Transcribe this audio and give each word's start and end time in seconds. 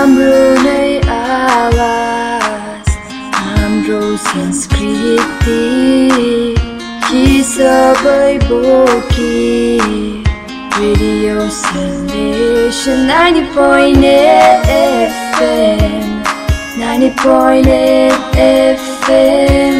हाम्रो 0.00 0.36
नै 0.64 0.84
आवाज 1.14 2.92
हाम्रो 3.38 3.98
संस्कृति 4.26 5.56
कि 7.02 7.24
सबै 7.48 8.30
बोकी 8.44 9.34
radio 10.78 11.44
Sandesh 11.58 12.80
ninety 13.10 13.44
point 13.58 14.08
FM 14.78 16.08
ninety 16.80 17.12
point 17.22 18.40
FM 18.48 19.79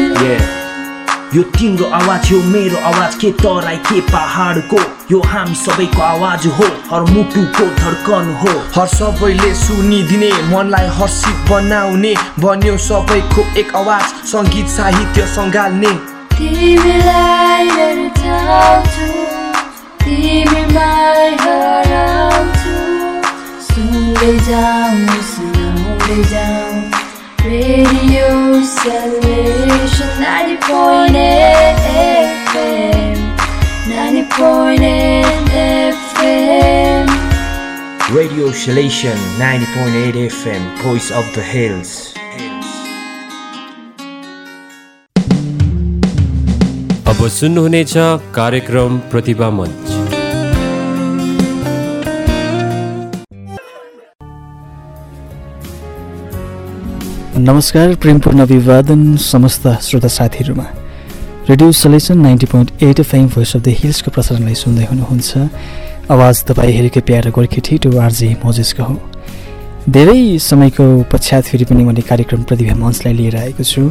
यो 1.33 1.41
तिम्रो 1.55 1.85
आवाज 1.95 2.31
हो 2.31 2.37
मेरो 2.43 2.77
आवाज 2.87 3.13
के 3.15 3.29
तराई 3.41 3.77
के 3.87 3.99
पहाडको 4.07 4.79
यो 5.11 5.19
हामी 5.31 5.55
सबैको 5.55 6.01
आवाज 6.03 6.47
हो 6.57 6.65
हर 6.91 7.01
मुटुको 7.11 7.65
धड्कन 7.77 8.33
हो। 8.41 8.53
हर 8.75 8.87
सबैले 8.95 9.53
सुनिदिने 9.55 10.31
मनलाई 10.51 10.87
हर्षित 10.97 11.49
बनाउने 11.49 12.13
बन्यो 12.39 12.77
सबैको 12.87 13.45
एक 13.59 13.75
आवाज 13.83 14.03
सङ्गीत 14.31 14.67
साहित्य 14.75 15.27
सङ्घाल्ने। 15.35 15.93
तिमीलाई 16.35 17.51
ninety 30.21 30.53
point 30.65 31.17
FM 32.01 33.17
ninety 33.91 34.21
point 34.35 35.51
FM 35.63 37.09
Radio 38.15 38.47
Selection 38.61 39.19
90.8 39.41 40.17
FM 40.29 40.63
Voice 40.85 41.11
of 41.19 41.27
the 41.35 41.43
Hills. 41.51 41.91
अब 47.11 47.27
सुन्नुहुनेछ 47.39 47.93
कार्यक्रम 48.35 48.97
प्रतिभा 49.11 49.49
मञ्च 49.59 49.80
नमस्कार 57.41 57.93
प्रेमपूर्ण 57.95 58.41
अभिवादन 58.41 59.15
समस्त 59.17 59.67
श्रोता 59.81 60.07
साथीहरूमा। 60.07 60.63
Radio 61.49 61.71
selection 61.71 62.19
ninety 62.21 62.45
point 62.45 62.83
eight 62.83 63.01
five 63.01 63.29
voice 63.33 63.55
of 63.55 63.61
the 63.61 63.73
हिल्सको 63.77 64.11
प्रसारणलाई 64.11 64.55
सुन्दै 64.55 64.85
हुनुहुन्छ। 64.85 65.37
आवाज 66.13 66.43
तपाईँ 66.45 66.73
हेरेको 66.73 67.01
प्यारो 67.01 67.31
गोर्खे 67.31 67.61
ठिटो 67.65 67.97
आरजे 67.97 68.29
मोजेसको 68.45 68.83
हो। 68.83 68.95
धेरै 69.89 70.37
समयको 70.37 70.85
पश्चात 71.09 71.43
फेरि 71.49 71.65
पनि 71.65 71.83
मैले 71.83 72.01
कार्यक्रम 72.05 72.43
प्रतिभा 72.45 72.75
मञ्चलाई 72.77 73.13
लिएर 73.13 73.35
आएको 73.37 73.63
छु। 73.63 73.89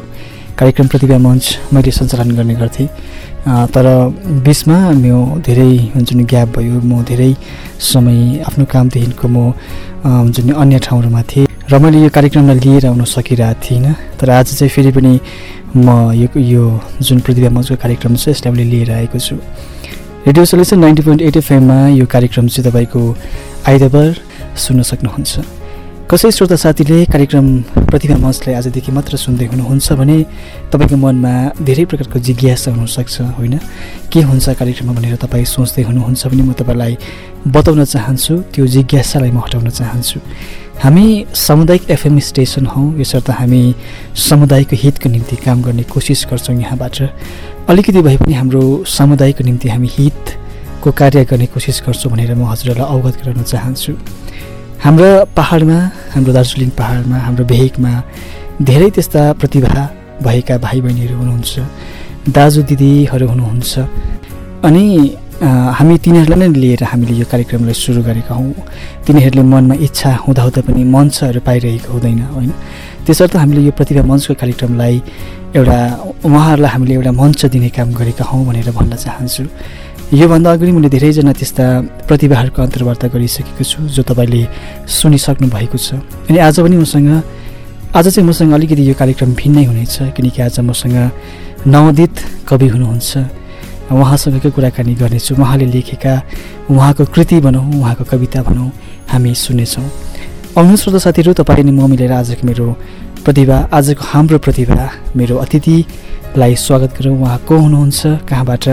कार्यक्रम 0.59 0.87
प्रतिभा 0.87 1.19
मञ्च 1.19 1.75
मैले 1.75 1.91
सञ्चालन 1.91 2.31
गर्ने 2.39 2.55
गर्थेँ। 2.55 2.89
तर 3.47 3.87
बिचमा 4.45 4.79
म 4.93 5.41
धेरै 5.41 5.73
हुन्छ 5.95 6.13
नि 6.13 6.25
ग्याप 6.33 6.49
भयो 6.57 6.81
म 6.81 7.03
धेरै 7.09 7.33
समय 7.81 8.45
आफ्नो 8.47 8.65
कामदेखिको 8.69 9.27
म 9.29 9.37
हुन्छ 10.05 10.41
नि 10.47 10.53
अन्य 10.53 10.79
ठाउँहरूमा 10.87 11.23
थिएँ। 11.31 11.47
र 11.73 11.79
मैले 11.79 11.99
यो 12.03 12.11
कार्यक्रमलाई 12.11 12.59
लिएर 12.61 12.87
आउन 12.87 13.05
सकिरहेको 13.05 13.61
थिइनँ। 13.65 13.95
तर 14.21 14.31
आज 14.31 14.47
चाहिँ 14.59 14.71
फेरि 14.71 14.91
पनि 14.93 15.13
म 15.77 16.13
यो 16.13 16.29
यो 16.37 16.65
जुन 17.01 17.21
प्रतिभा 17.25 17.49
मञ्चको 17.57 17.77
कार्यक्रम 17.81 18.17
छ 18.17 18.29
यसलाई 18.29 18.53
मैले 18.53 18.65
लिएर 18.71 18.91
आएको 18.93 19.19
छु। 19.19 19.37
Radio 20.27 20.45
solution 20.45 20.79
ninety 20.79 21.03
point 21.03 21.23
eight 21.23 21.37
एफएममा 21.37 21.79
यो 21.97 22.07
कार्यक्रम 22.07 22.49
चाहिँ 22.49 22.65
तपाईँको 22.69 23.03
आइतबार 23.71 24.11
सुन्न 24.59 24.83
सक्नुहुन्छ। 24.83 25.60
कसै 26.11 26.31
श्रोता 26.35 26.57
साथीले 26.59 26.97
कार्यक्रम 27.07 27.47
प्रतिभा 27.87 28.17
मञ्चलाई 28.19 28.55
आजदेखि 28.59 28.91
मात्र 28.93 29.15
सुन्दै 29.15 29.47
हुनुहुन्छ 29.47 29.89
भने 29.95 30.17
तपाईँको 30.75 30.97
मनमा 30.99 31.35
धेरै 31.63 31.85
प्रकारको 31.87 32.19
जिज्ञासा 32.19 32.71
हुनसक्छ 32.75 33.39
होइन? 33.39 33.55
के 34.11 34.21
हुन्छ 34.27 34.47
कार्यक्रममा 34.59 34.93
भनेर 34.99 35.15
तपाईँ 35.23 35.47
सोच्दै 35.55 35.83
हुनुहुन्छ 35.87 36.23
भने 36.27 36.43
म 36.43 36.51
तपाईँलाई 36.59 36.93
बताउन 37.47 37.85
चाहन्छु 37.95 38.35
त्यो 38.51 38.67
जिज्ञासालाई 38.75 39.31
म 39.31 39.39
हटाउन 39.39 39.71
चाहन्छु। 39.71 40.19
हामी 40.83 41.07
सामुदायिक 41.47 41.91
एफएम 41.95 42.19
स्टेसन 42.19 42.67
हौँ 42.75 42.87
यसर्थ 42.99 43.31
हामी 43.31 43.63
समुदायको 44.19 44.75
हितको 44.83 45.09
निम्ति 45.15 45.37
काम 45.47 45.63
गर्ने 45.63 45.87
कोसिस 45.95 46.27
गर्छौँ 46.27 46.59
यहाँबाट। 46.59 46.99
अलिकति 47.71 48.01
भए 48.03 48.17
पनि 48.19 48.35
हाम्रो 48.35 48.63
समुदायको 48.99 49.47
निम्ति 49.47 49.69
हामी 49.71 49.89
हितको 49.95 50.91
कार्य 50.91 51.25
गर्ने 51.31 51.47
कोसिस 51.55 51.83
गर्छौँ 51.87 52.11
भनेर 52.11 52.35
म 52.35 52.51
हजुरहरूलाई 52.51 52.99
अवगत 52.99 53.15
गराउन 53.23 53.47
चाहन्छु। 53.47 53.95
हाम्रो 54.81 55.09
पहाडमा 55.37 55.79
हाम्रो 56.13 56.33
दार्जिलिङ 56.33 56.69
पहाडमा 56.81 57.17
हाम्रो 57.27 57.45
भेगमा 57.53 57.93
धेरै 58.69 58.89
त्यस्ता 58.97 59.23
प्रतिभा 59.41 59.83
भएका 60.25 60.57
भाइ 60.65 60.79
बहिनीहरू 60.85 61.15
हुनुहुन्छ 61.21 61.53
दाजु 62.37 62.61
दिदीहरू 62.71 63.27
हुनुहुन्छ। 63.33 63.73
अनि 64.67 64.85
हामी 65.79 65.95
तिनीहरूलाई 66.05 66.39
नै 66.41 66.49
लिएर 66.65 66.83
हामीले 66.93 67.15
यो 67.21 67.27
कार्यक्रमलाई 67.33 67.77
सुरु 67.85 68.01
गरेका 68.09 68.33
हौँ। 68.41 68.53
तिनीहरूले 69.05 69.45
मनमा 69.53 69.75
इच्छा 69.87 70.11
हुँदाहुँदा 70.25 70.61
पनि 70.65 70.83
मञ्चहरू 70.97 71.41
पाइरहेको 71.49 71.89
हुँदैन 71.93 72.21
होइन? 72.35 72.51
त्यसर्थ 73.05 73.37
हामीले 73.37 73.61
यो 73.69 73.73
प्रतिभा 73.77 74.03
मञ्चको 74.11 74.33
कार्यक्रमलाई 74.41 74.97
एउटा 75.61 75.79
उहाँहरूलाई 76.25 76.71
हामीले 76.75 76.95
एउटा 76.97 77.13
मञ्च 77.21 77.41
दिने 77.53 77.69
काम 77.77 77.89
गरेका 78.01 78.25
हौँ 78.31 78.43
भनेर 78.49 78.69
भन्न 78.79 78.93
चाहन्छु। 79.05 79.45
योभन्दा 80.11 80.53
अगाडि 80.53 80.73
मैले 80.75 80.89
धेरैजना 80.91 81.33
त्यस्ता 81.39 81.65
प्रतिभाहरूको 82.11 82.63
अन्तर्वार्ता 82.63 83.07
गरिसकेको 83.15 83.63
छु 83.63 83.79
जो 83.95 84.03
तपाईँले 84.03 84.43
सुनिसक्नु 84.83 85.47
भएको 85.47 85.79
छ। 85.79 86.03
अनि 86.27 86.39
आज 86.43 86.59
पनि 86.67 86.77
मसँग 86.83 87.11
आज 87.95 88.07
चाहिँ 88.11 88.27
मसँग 88.27 88.51
अलिकति 88.51 88.91
यो 88.91 88.95
कार्यक्रम 88.99 89.31
भिन्नै 89.39 89.65
हुनेछ 89.71 90.11
किनकि 90.19 90.43
आज 90.43 90.59
मसँग 90.67 90.97
नवोदित 91.63 92.15
कवि 92.43 92.69
हुनुहुन्छ। 92.75 93.13
उहाँसँगकै 93.95 94.51
कुराकानी 94.51 94.95
गर्नेछु। 94.99 95.39
उहाँले 95.39 95.67
लेखेका 95.79 96.15
उहाँको 96.75 97.05
कृति 97.15 97.39
भनौँ 97.47 97.63
उहाँको 97.79 98.05
कविता 98.11 98.43
भनौँ 98.43 98.69
हामी 99.15 99.31
सुन्नेछौँ। 99.31 99.87
आउनु 100.59 100.75
श्रोता 100.75 100.99
साथीहरू 101.07 101.39
तपाईँ 101.39 101.63
अनि 101.63 101.71
म 101.71 101.87
मिलेर 101.87 102.13
आजको 102.19 102.43
मेरो 102.51 102.67
प्रतिभा 103.23 103.57
आजको 103.71 104.03
हाम्रो 104.11 104.39
प्रतिभा 104.43 104.91
मेरो 105.15 105.39
अतिथिलाई 106.31 106.55
स्वागत 106.55 106.95
गरौँ। 106.95 107.19
उहाँ 107.19 107.39
को 107.43 107.59
हुनुहुन्छ? 107.59 108.23
कहाँबाट? 108.23 108.65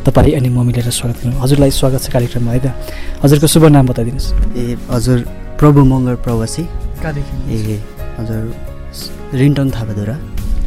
तपाईँ 0.00 0.32
अनि 0.32 0.48
म 0.48 0.64
मिलेर 0.64 0.88
स्वागत 0.88 1.20
गरौँ। 1.20 1.44
हजुरलाई 1.44 1.70
स्वागत 1.70 2.00
छ 2.00 2.08
कार्यक्रममा 2.08 2.52
है 2.56 2.60
त? 2.64 2.72
हजुरको 3.20 3.46
शुभ 3.52 3.64
नाम 3.68 3.86
बताइदिनुहोस्। 3.92 4.32
ए 4.56 4.80
हजुर 4.88 5.18
प्रभु 5.60 5.80
मङ्गल 5.92 6.16
प्रवासी। 6.24 6.64
कहाँदेखि 7.04 7.36
ए 7.52 7.76
हजुर 8.16 9.36
रिन्टङ 9.36 9.66
थापाधुरा। 9.76 10.16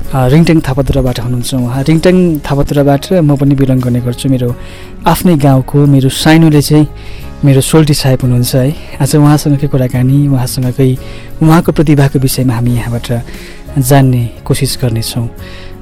रिङटेङ 0.06 0.58
थापाधुराबाट 0.62 1.18
हुनुहुन्छ 1.26 1.52
उहाँ। 1.66 1.82
रिङटेङ 1.82 2.16
थापाधुराबाट 2.46 3.04
म 3.26 3.30
पनि 3.42 3.54
बिलङ 3.58 3.82
गर्ने 3.82 4.00
गर्छु। 4.06 4.30
मेरो 4.30 4.50
आफ्नै 5.02 5.36
गाउँको 5.42 5.78
मेरो 5.90 6.10
साइनोले 6.14 6.62
चाहिँ 6.62 6.86
मेरो 7.42 7.62
सोल्टी 7.62 7.94
साहेब 7.98 8.22
हुनुहुन्छ 8.22 8.54
है। 8.54 9.02
आज 9.02 9.12
उहाँसँगकै 9.18 9.68
कुराकानी 9.74 10.18
उहाँसँगकै 10.30 10.90
उहाँको 11.42 11.72
प्रतिभाको 11.74 12.18
विषयमा 12.22 12.54
हामी 12.54 12.72
यहाँबाट 12.78 13.08
जान्ने 13.82 14.46
कोसिस 14.46 14.78
गर्नेछौँ। 14.82 15.28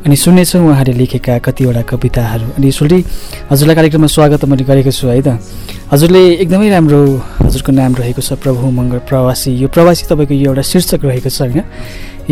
अनि 0.04 0.16
सुन्नेछौँ 0.20 0.60
उहाँले 0.68 0.94
लेखेका 1.00 1.38
कतिवटा 1.40 1.82
कविताहरू। 1.88 2.60
अनि 2.60 2.72
सोल्टी 2.76 3.00
हजुरलाई 3.48 3.76
कार्यक्रममा 3.76 4.08
स्वागत 4.12 4.44
मैले 4.52 4.64
गरेको 4.68 4.92
छु 4.92 5.08
है 5.08 5.22
त। 5.24 5.40
हजुरले 5.88 6.44
एकदमै 6.44 6.68
राम्रो 6.76 7.00
हजुरको 7.40 7.72
नाम 7.72 7.96
रहेको 7.96 8.20
छ 8.20 8.36
प्रभु 8.36 8.68
मङ्गल 8.68 9.00
प्रवासी। 9.08 9.52
यो 9.64 9.68
प्रवासी 9.72 10.04
तपाईँको 10.12 10.34
यो 10.36 10.52
एउटा 10.52 10.64
शीर्षक 10.68 11.08
रहेको 11.08 11.30
छ 11.32 11.48
होइन? 11.48 11.64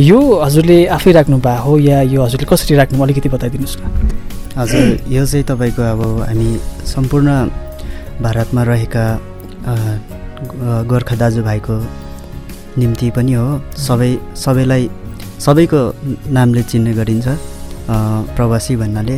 यो 0.04 0.20
हजुरले 0.20 0.78
आफै 0.92 1.12
राख्नु 1.16 1.40
भएको 1.40 1.64
हो 1.64 1.72
या 1.80 2.02
यो 2.12 2.20
हजुरले 2.20 2.46
कसरी 2.52 2.76
राख्नु 2.76 3.00
अलिकति 3.00 3.30
बताइदिनुहोस् 3.40 3.80
न। 3.80 3.84
हजुर 4.60 5.08
यो 5.08 5.24
चाहिँ 5.24 5.46
तपाईँको 5.48 5.82
अब 5.96 6.02
हामी 6.28 6.50
सम्पूर्ण 6.92 7.30
भारतमा 8.20 8.62
रहेका 8.68 9.06
गोर्खा 10.92 11.16
दाजुभाइको 11.16 11.76
निम्ति 12.84 13.08
पनि 13.16 13.34
हो। 13.40 13.48
सबै 13.80 14.12
सबैलाई 14.36 14.84
सबैको 15.40 15.80
नामले 16.36 16.62
चिन्ने 16.68 16.94
गरिन्छ। 17.00 17.28
प्रवासी 18.36 18.76
भन्नाले 18.76 19.18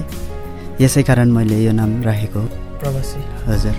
यसै 0.81 1.01
कारण 1.03 1.31
मैले 1.31 1.57
यो 1.63 1.71
नाम 1.71 2.01
राखेको। 2.03 2.41
प्रवासी। 2.81 3.19
हजुर। 3.47 3.75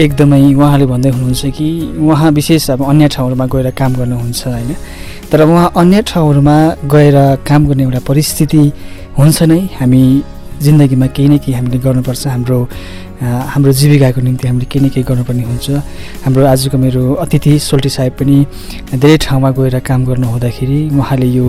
एकदमै 0.00 0.54
उहाँले 0.54 0.86
भन्दै 0.86 1.10
हुनुहुन्छ 1.10 1.46
कि 1.56 1.66
उहाँ 1.98 2.30
विशेष 2.30 2.70
अब 2.70 2.80
अन्य 2.84 3.08
ठाउँहरूमा 3.08 3.46
गएर 3.46 3.70
काम 3.70 3.92
गर्नुहुन्छ 3.94 4.46
होइन। 4.46 4.70
तर 5.30 5.40
उहाँ 5.42 5.72
अन्य 5.76 6.02
ठाउँहरूमा 6.02 6.56
गएर 6.92 7.16
काम 7.48 7.66
गर्ने 7.68 7.82
एउटा 7.82 8.00
परिस्थिति 8.08 8.62
हुन्छ 9.18 9.42
नै। 9.42 9.60
हामी 9.80 10.02
जिन्दगीमा 10.62 11.06
केही 11.06 11.28
न 11.28 11.38
केही 11.38 11.52
हामीले 11.58 11.78
गर्नुपर्छ 11.78 12.26
हाम्रो 12.26 12.58
हाम्रो 13.18 13.72
जीविकाको 13.72 14.20
निम्ति 14.20 14.46
हामीले 14.48 14.66
केही 14.70 14.86
न 14.86 14.88
केही 14.94 15.02
गर्नुपर्ने 15.02 15.42
हुन्छ। 15.42 15.66
हाम्रो 16.22 16.46
आजको 16.46 16.78
मेरो 16.78 17.02
अतिथि 17.18 17.58
सोल्टी 17.58 17.90
साहेब 17.90 18.12
पनि 18.14 18.36
धेरै 18.94 19.16
ठाउँमा 19.26 19.50
गएर 19.58 19.78
काम 19.82 20.04
गर्नु 20.06 20.26
हुँदाखेरि 20.26 20.78
उहाँले 20.94 21.26
यो 21.26 21.46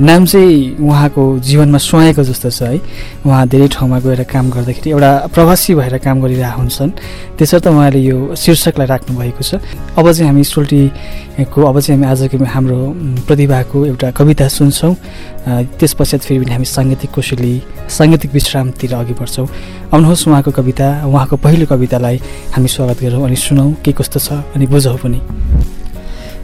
नाम 0.00 0.24
चाहिँ 0.24 0.80
उहाँको 0.80 1.22
जीवनमा 1.44 1.78
सुहाएको 1.78 2.22
जस्तो 2.24 2.50
छ 2.50 2.62
है। 2.64 2.80
उहाँ 3.28 3.44
धेरै 3.44 3.68
ठाउँमा 3.76 3.98
गएर 4.00 4.24
काम 4.24 4.50
गर्दाखेरि 4.50 4.90
एउटा 4.90 5.10
प्रवासी 5.36 5.74
भएर 5.76 5.98
काम 6.00 6.16
गरिरहेको 6.24 6.60
हुन्छन्। 6.60 6.90
त्यसर्थ 7.36 7.66
उहाँले 7.68 8.00
यो 8.00 8.32
शीर्षकलाई 8.32 8.86
राख्नु 8.88 9.12
भएको 9.12 9.42
छ। 9.44 9.60
अब 10.00 10.06
चाहिँ 10.16 10.32
हामी 10.32 10.44
सोल्टीको 10.48 11.60
अब 11.60 11.76
चाहिँ 11.80 12.00
हामी 12.00 12.08
आजको 12.08 12.40
हाम्रो 12.40 12.78
प्रतिभाको 13.28 13.76
एउटा 13.92 14.10
कविता 14.16 14.48
सुन्छौँ। 14.48 14.94
त्यस 15.76 15.92
पश्चात 15.92 16.20
फेरि 16.24 16.40
पनि 16.40 16.52
हामी 16.56 16.64
साङ्गीतिक 16.64 17.10
कोशली 17.12 17.52
साङ्गीतिक 17.92 18.30
विश्रामतिर 18.32 18.94
अघि 18.96 19.14
बढ्छौँ। 19.20 19.46
आउनुहोस् 19.92 20.28
उहाँको 20.28 20.50
कविता। 20.56 21.01
उहाँको 21.02 21.36
पहिलो 21.36 21.66
कवितालाई 21.66 22.16
हामी 22.54 22.68
स्वागत 22.68 23.02
गरौँ 23.02 23.24
अनि 23.26 23.36
सुनौँ 23.36 23.72
के 23.82 23.92
कस्तो 23.92 24.20
छ 24.20 24.32
अनि 24.54 24.66
बुझौँ 24.66 24.96
पनि। 25.02 25.18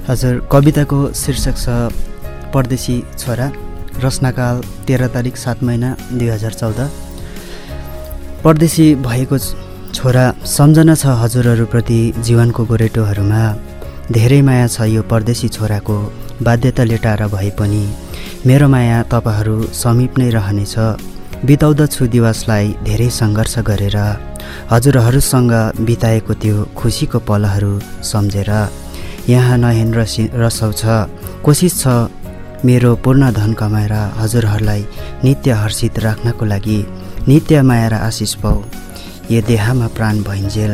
हजुर 0.08 0.34
कविताको 0.52 0.99
शीर्षक 1.14 1.56
छ 1.56 1.66
परदेशी 2.50 2.96
छोरा 3.19 3.46
रचनाकाल 4.02 4.56
तेह्र 4.87 5.06
तारिक 5.14 5.37
सात 5.37 5.62
महिना 5.62 5.90
दुई 6.10 6.28
हजार 6.28 6.52
चौध। 6.52 6.78
परदेशी 8.44 8.87
भएको 9.06 9.38
छोरा 9.94 10.25
सम्झना 10.43 10.94
छ 10.94 11.06
हजुरहरूप्रति 11.22 12.00
जीवनको 12.19 12.64
गोरेटोहरूमा। 12.66 13.43
धेरै 14.11 14.40
माया 14.43 14.66
छ 14.66 14.90
यो 14.90 15.02
परदेशी 15.06 15.49
छोराको 15.54 15.96
बाध्यता 16.43 16.84
लेटाएर 16.84 17.26
भए 17.31 17.50
पनि। 17.58 17.84
मेरो 18.46 18.69
माया 18.69 19.02
तपाईँहरू 19.06 19.56
समीप 19.75 20.19
नै 20.19 20.31
रहनेछ। 20.31 20.75
बिताउँदछु 21.46 22.06
दिवसलाई 22.11 22.67
धेरै 22.82 23.08
सङ्घर्ष 23.14 23.55
गरेर 23.69 23.96
हजुरहरूसँग 24.73 25.52
बिताएको 25.87 26.35
त्यो 26.43 26.56
खुसीको 26.75 27.19
पलहरू 27.29 27.73
सम्झेर। 28.02 28.50
यहाँ 29.29 29.58
नहेन 29.58 29.94
रसी 29.94 30.25
रसाउँछ 30.35 30.82
कोसिस 31.44 31.75
छ 31.82 31.87
मेरो 32.67 32.94
पूर्ण 33.05 33.31
धन 33.38 33.52
कमाएर 33.55 33.94
हजुरहरूलाई 34.19 34.82
नित्य 35.25 35.50
हर्षित 35.62 35.99
राख्नको 36.06 36.44
लागि। 36.44 36.81
नित्य 37.29 37.62
माया 37.62 37.88
र 37.88 37.94
आशिष 38.08 38.35
पाऊ 38.43 38.58
यो 39.31 39.40
देहामा 39.46 39.87
प्राण 39.96 40.23
भइन्जेल। 40.26 40.73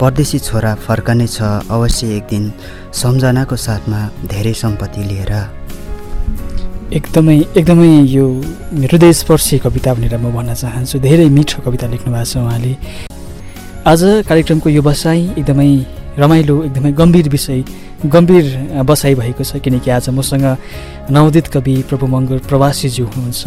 परदेशी 0.00 0.38
छोरा 0.38 0.74
फर्कने 0.86 1.26
छ। 1.26 1.42
अवश्य 1.68 2.16
एक 2.16 2.24
दिन 2.30 2.52
सम्झनाको 3.02 3.56
साथमा 3.56 4.00
धेरै 4.32 4.54
सम्पत्ति 4.54 5.02
लिएर। 5.10 5.32
एकदमै 6.86 7.36
एकदमै 7.58 7.88
यो 8.06 8.24
हृदयस्पर्शी 8.86 9.58
कविता 9.58 9.90
भनेर 9.98 10.14
म 10.22 10.30
भन्न 10.30 10.54
चाहन्छु। 10.54 11.02
धेरै 11.02 11.26
मिठो 11.34 11.58
कविता 11.66 11.86
लेख्नु 11.90 12.14
भएको 12.14 12.30
छ 12.30 12.38
उहाँले। 12.46 12.72
आज 13.90 14.22
कार्यक्रमको 14.22 14.68
यो 14.70 14.82
बसाइ 14.86 15.34
एकदमै 15.34 15.70
रमाइलो 16.14 16.56
एकदमै 16.70 16.90
गम्भीर 16.94 17.26
विषय 17.34 17.58
गम्भीर 18.06 18.46
बसाइ 18.86 19.14
भएको 19.18 19.42
छ 19.42 19.58
किनकि 19.58 19.90
आज 19.98 20.14
मसँग 20.14 20.46
नवोदित 21.10 21.46
कवि 21.50 21.74
प्रभु 21.90 22.06
मङ्गल 22.06 22.38
प्रवासीज्यू 22.46 23.04
हुनुहुन्छ। 23.10 23.42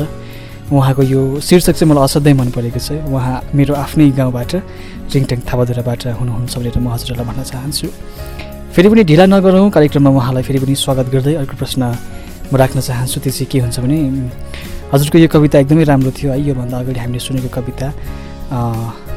उहाँको 0.76 1.04
यो 1.08 1.22
शीर्षक 1.40 1.80
चाहिँ 1.80 1.88
मलाई 1.96 2.04
असाध्यै 2.12 2.36
मन 2.36 2.50
परेको 2.52 2.80
छ। 2.84 3.00
उहाँ 3.08 3.56
मेरो 3.56 3.72
आफ्नै 3.72 4.20
गाउँबाट 4.20 4.52
रिङटेङ 5.16 5.40
थापाधुराबाट 5.48 6.02
हुनुहुन्छ 6.20 6.54
भनेर 6.60 6.76
म 6.76 6.92
हजुरलाई 6.92 7.24
भन्न 7.24 7.42
चाहन्छु। 7.48 7.88
फेरि 8.76 8.88
पनि 8.92 9.04
ढिला 9.08 9.26
नगरौँ 9.32 9.72
कार्यक्रममा 9.72 10.12
उहाँलाई 10.12 10.44
फेरि 10.44 10.60
पनि 10.60 10.76
स्वागत 10.76 11.08
गर्दै 11.08 11.34
अर्को 11.40 11.56
प्रश्न 11.56 11.84
म 12.52 12.58
राख्न 12.58 12.80
चाहन्छु 12.82 13.20
त्यो 13.22 13.32
चाहिँ 13.32 13.48
के 13.52 13.60
हुन्छ 13.60 13.80
भने 13.80 13.98
हजुरको 14.94 15.18
यो 15.18 15.28
कविता 15.30 15.60
एकदमै 15.60 15.84
राम्रो 15.86 16.12
थियो 16.18 16.32
है 16.34 16.40
योभन्दा 16.50 16.78
अगाडि 16.80 17.00
हामीले 17.00 17.20
सुनेको 17.22 17.50
कविता 17.54 17.88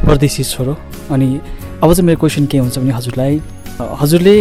परदेशी 0.05 0.45
छोरो। 0.45 0.75
अनि 1.11 1.29
अब 1.83 1.89
चाहिँ 1.93 2.07
मेरो 2.07 2.19
क्वेसन 2.21 2.47
के 2.53 2.59
हुन्छ 2.59 2.79
भने 2.79 2.93
हजुरलाई 2.93 3.41
हजुरले 3.81 4.37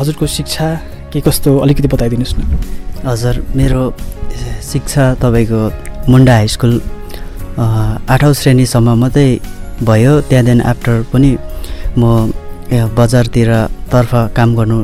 हजुरको 0.00 0.26
शिक्षा 0.26 0.68
के 1.12 1.20
कस्तो 1.22 1.50
अलिकति 1.62 1.88
बताइदिनुहोस् 1.94 2.34
न। 2.38 2.42
हजुर 3.06 3.34
मेरो 3.56 3.82
शिक्षा 4.66 5.04
तपाईँको 5.22 5.60
मुन्डा 6.10 6.34
हाई 6.34 6.48
स्कुल 6.58 6.74
आठौँ 7.58 8.32
श्रेणीसम्म 8.34 8.98
मात्रै 8.98 9.28
भयो। 9.86 10.20
त्यहाँदेखि 10.26 10.66
आफ्टर 10.70 10.94
पनि 11.12 11.30
म 11.98 12.02
बजारतिर 12.98 13.50
तर्फ 13.92 14.12
काम 14.36 14.48
गर्नु 14.56 14.78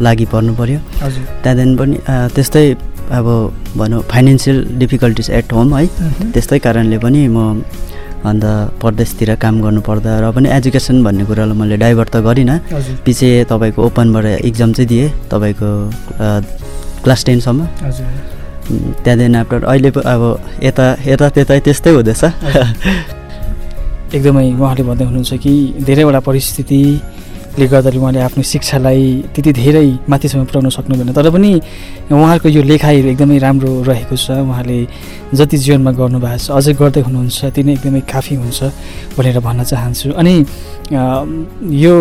लागि 0.00 0.26
पर्नु 0.32 0.52
पऱ्यो 0.54 0.78
त्यहाँदेखि 0.98 1.76
पनि 1.76 1.96
त्यस्तै 2.34 2.66
अब 3.04 3.26
भनौँ 3.76 4.00
फाइनेन्सियल 4.10 4.58
डिफिकल्टिज 4.80 5.30
एट 5.30 5.52
होम 5.52 5.74
है। 5.76 5.86
त्यस्तै 6.32 6.58
कारणले 6.58 6.98
पनि 6.98 7.20
म 7.28 7.62
अन्त 8.24 8.44
परदेशतिर 8.80 9.34
काम 9.36 9.60
गर्नु 9.62 9.80
पर्दा 9.84 10.12
र 10.24 10.32
पनि 10.32 10.48
एजुकेसन 10.48 10.96
भन्ने 11.04 11.24
कुरालाई 11.28 11.56
मैले 11.60 11.76
डाइभर्ट 11.76 12.08
त 12.08 12.16
गरिनँ। 12.24 12.56
पछि 13.04 13.28
तपाईँको 13.50 13.80
ओपनबाट 13.84 14.26
इक्जाम 14.48 14.72
चाहिँ 14.72 14.88
दिएँ 14.88 15.08
तपाईँको 15.28 15.68
क्लास 17.04 17.20
टेनसम्म। 17.28 17.60
त्यहाँदेखि 19.04 19.36
आफ्टर 19.36 19.64
अहिले 19.68 19.90
अब 19.92 20.22
यता 20.64 20.86
यता 21.04 21.28
त्यतै 21.36 21.60
त्यस्तै 21.60 21.90
हुँदैछ। 21.92 22.24
एकदमै 24.16 24.46
उहाँले 24.56 24.82
भन्दै 24.88 25.04
हुनुहुन्छ 25.04 25.32
कि 25.44 25.52
धेरैवटा 25.84 26.20
परिस्थितिले 27.54 27.70
गर्दाखेरि 27.70 27.98
उहाँले 28.02 28.20
आफ्नो 28.26 28.42
शिक्षालाई 28.42 29.30
त्यति 29.30 29.52
धेरै 29.54 29.86
माथिसम्म 30.10 30.44
पुर्याउन 30.50 30.70
सक्नुभएन 30.74 31.12
तर 31.14 31.30
पनि 31.30 31.50
उहाँहरूको 32.10 32.48
यो 32.50 32.62
लेखाइहरू 32.66 33.08
एकदमै 33.14 33.38
राम्रो 33.38 33.70
रहेको 33.86 34.16
छ। 34.18 34.42
उहाँले 34.42 34.78
जति 35.30 35.56
जीवनमा 35.62 35.92
गर्नुभएको 35.94 36.38
छ 36.42 36.50
अझै 36.50 36.74
गर्दै 36.74 37.00
हुनुहुन्छ 37.06 37.54
ती 37.54 37.62
नै 37.62 37.72
एकदमै 37.78 38.00
काफी 38.10 38.34
हुन्छ 38.42 38.58
भनेर 39.14 39.38
भन्न 39.38 39.62
चाहन्छु। 39.70 40.18
अनि 40.18 40.34
यो 41.78 41.94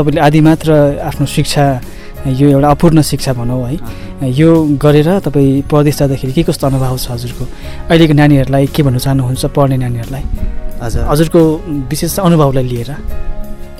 तपाईँले 0.00 0.20
आदि 0.20 0.40
मात्र 0.48 0.68
आफ्नो 1.08 1.26
शिक्षा 1.28 1.64
यो 2.40 2.46
एउटा 2.48 2.68
अपूर्ण 2.72 3.02
शिक्षा 3.04 3.32
भनौँ 3.36 3.60
है। 3.68 3.76
यो 4.32 4.50
गरेर 4.80 5.08
तपाईँ 5.28 5.68
परदेश 5.68 5.96
जाँदाखेरि 6.00 6.32
के 6.32 6.42
कस्तो 6.48 6.64
अनुभव 6.66 6.96
छ 6.96 7.12
हजुरको? 7.12 7.44
अहिलेको 7.88 8.14
नानीहरूलाई 8.16 8.66
के 8.72 8.80
भन्न 8.80 8.98
चाहनुहुन्छ 8.98 9.44
पढ्ने 9.52 9.76
नानीहरूलाई? 9.76 10.24
हजुर। 10.80 11.04
हजुरको 11.04 11.40
विशेष 11.92 12.18
अनुभवलाई 12.24 12.64
लिएर। 12.64 12.90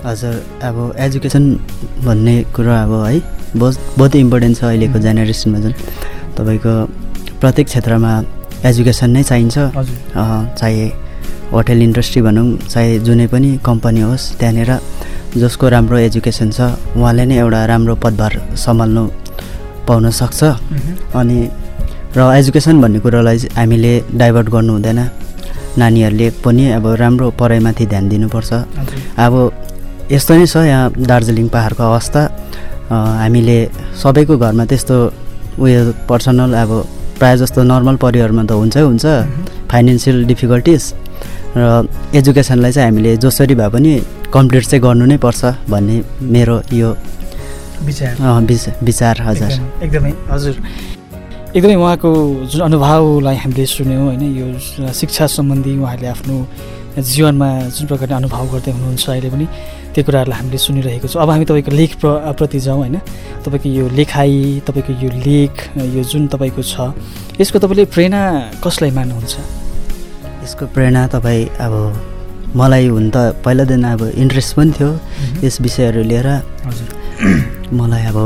हजुर 0.04 0.34
अब 0.64 0.76
एजुकेसन 0.98 1.44
भन्ने 2.04 2.34
कुरो 2.56 2.72
अब 2.72 2.92
है 3.04 3.20
बहुत 3.56 3.76
बहुत 3.98 4.14
इम्पोर्टेन्ट 4.16 4.56
छ 4.58 4.64
अहिलेको 4.64 4.98
जेनेरेसनमा 4.98 5.58
जुन। 5.60 5.72
तपाईँको 6.36 6.72
प्रत्येक 7.40 7.66
क्षेत्रमा 7.66 8.12
एजुकेसन 8.70 9.10
नै 9.10 9.22
चाहिन्छ। 9.22 9.56
चाहे 10.60 10.86
होटेल 11.52 11.82
इन्डस्ट्री 11.82 12.20
भनौँ 12.22 12.46
चाहे 12.72 12.98
जुनै 13.06 13.26
पनि 13.26 13.50
कम्पनी 13.66 14.00
होस् 14.00 14.24
त्यहाँनिर 14.38 14.72
जसको 15.36 15.68
राम्रो 15.68 15.96
एजुकेसन 16.08 16.50
छ 16.50 16.60
उहाँले 16.96 17.24
नै 17.30 17.36
एउटा 17.38 17.60
राम्रो 17.72 17.94
पदभार 18.04 18.32
सम्हाल्नु 18.64 19.04
पाउन 19.88 20.10
सक्छ। 20.10 20.40
अनि 21.20 21.38
र 22.16 22.18
एजुकेसन 22.38 22.80
भन्ने 22.82 22.98
कुरोलाई 23.04 23.36
हामीले 23.56 23.92
डाइभर्ट 24.20 24.48
गर्नु 24.54 24.72
हुँदैन। 24.72 25.00
नानीहरूले 25.78 26.28
पनि 26.44 26.64
अब 26.76 26.86
राम्रो 27.02 27.26
पढाइमाथि 27.40 27.84
ध्यान 27.86 28.08
दिनुपर्छ। 28.08 28.50
अब 29.24 29.34
यस्तो 30.10 30.34
नै 30.34 30.46
छ 30.46 30.56
यहाँ 30.56 30.92
दार्जिलिङ 31.10 31.48
पाहाडको 31.54 31.82
अवस्था। 31.82 32.20
हामीले 33.22 33.58
सबैको 34.02 34.34
घरमा 34.38 34.64
त्यस्तो 34.64 34.96
उयो 35.62 35.80
पर्सनल 36.08 36.50
अब 36.62 36.70
प्रायः 37.18 37.36
जस्तो 37.36 37.62
नर्मल 37.62 37.96
परिवारमा 37.96 38.42
त 38.42 38.52
हुन्छै 38.52 38.80
हुन्छ। 38.80 39.06
फाइनेन्सियल 39.70 40.24
डिफिकल्टिज 40.26 40.82
र 41.56 41.88
एजुकेसनलाई 42.14 42.72
चाहिँ 42.72 42.88
हामीले 42.90 43.16
जसरी 43.16 43.54
भए 43.54 43.68
पनि 43.68 43.92
कम्प्लिट 44.34 44.64
चाहिँ 44.66 44.82
गर्नु 44.82 45.04
नै 45.06 45.16
पर्छ 45.16 45.44
भन्ने 45.70 45.96
मेरो 46.22 46.56
यो 46.72 46.96
विचार। 47.86 48.14
विचार 48.82 49.14
हजुर। 49.22 49.50
एकदमै- 49.50 49.82
एकदमै 49.82 50.12
हजुर। 50.30 50.54
एकदमै 51.56 51.74
उहाँको 51.74 52.10
जुन 52.50 52.60
अनुभवलाई 52.60 53.36
हामीले 53.36 53.66
सुन्यौँ 53.66 54.04
होइन 54.06 54.22
यो 54.22 54.92
शिक्षा 54.92 55.26
सम्बन्धी 55.26 55.78
उहाँले 55.78 56.06
आफ्नो 56.06 56.36
जीवनमा 56.98 57.48
जुन 57.70 57.86
प्रकारले 57.86 58.14
अनुभव 58.14 58.46
गर्दै 58.52 58.70
हुनुहुन्छ 58.74 59.08
अहिले 59.10 59.30
पनि 59.30 59.46
त्यो 59.94 60.02
कुराहरूलाई 60.04 60.38
हामीले 60.40 60.58
सुनिरहेको 60.58 61.06
छौँ। 61.06 61.22
अब 61.22 61.30
हामी 61.30 61.44
तपाईँको 61.44 61.70
लेख 61.70 61.90
प्र 62.02 62.08
प्रति 62.34 62.58
जाउँ 62.66 62.78
होइन? 62.78 62.96
तपाईँको 63.46 63.68
यो 63.68 63.84
लेखाइ 63.94 64.62
तपाईँको 64.66 64.92
यो 65.02 65.10
लेख 65.26 65.54
यो 65.94 66.02
जुन 66.02 66.26
तपाईँको 66.34 66.62
छ 66.62 66.94
यसको 67.40 67.58
तपाईँले 67.58 67.84
प्रेरणा 67.94 68.22
कसलाई 68.64 68.90
मान्नुहुन्छ? 68.90 69.34
यसको 70.44 70.66
प्रेरणा 70.74 71.06
तपाईँ 71.14 71.46
अब 71.62 71.74
मलाई 72.58 72.86
हुन 72.90 73.10
त 73.14 73.38
पहिलादेखि 73.44 73.86
अब 73.94 74.02
इन्ट्रेस्ट 74.14 74.50
पनि 74.56 74.70
थियो 74.74 74.90
यस 75.46 75.60
विषयहरू 75.62 76.02
लिएर। 76.02 76.28
मलाई 77.78 78.04
अब 78.10 78.18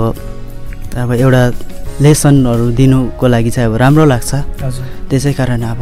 अब 0.97 1.13
एउटा 1.13 1.43
लेसनहरू 2.01 2.71
दिनुको 2.81 3.27
लागि 3.29 3.51
चाहिँ 3.51 3.69
अब 3.69 3.77
राम्रो 3.77 4.05
लाग्छ। 4.05 4.33
त्यसै 5.11 5.33
कारण 5.33 5.63
अब 5.63 5.81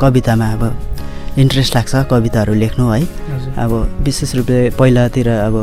कवितामा 0.00 0.46
अब 0.54 0.62
इन्ट्रेस्ट 1.38 1.76
लाग्छ 1.76 1.94
कविताहरू 2.10 2.54
लेख्नु 2.54 2.90
है। 2.90 3.02
अब 3.56 3.72
विशेष 4.04 4.34
रूपले 4.34 4.58
पहिलातिर 4.78 5.28
अब 5.28 5.56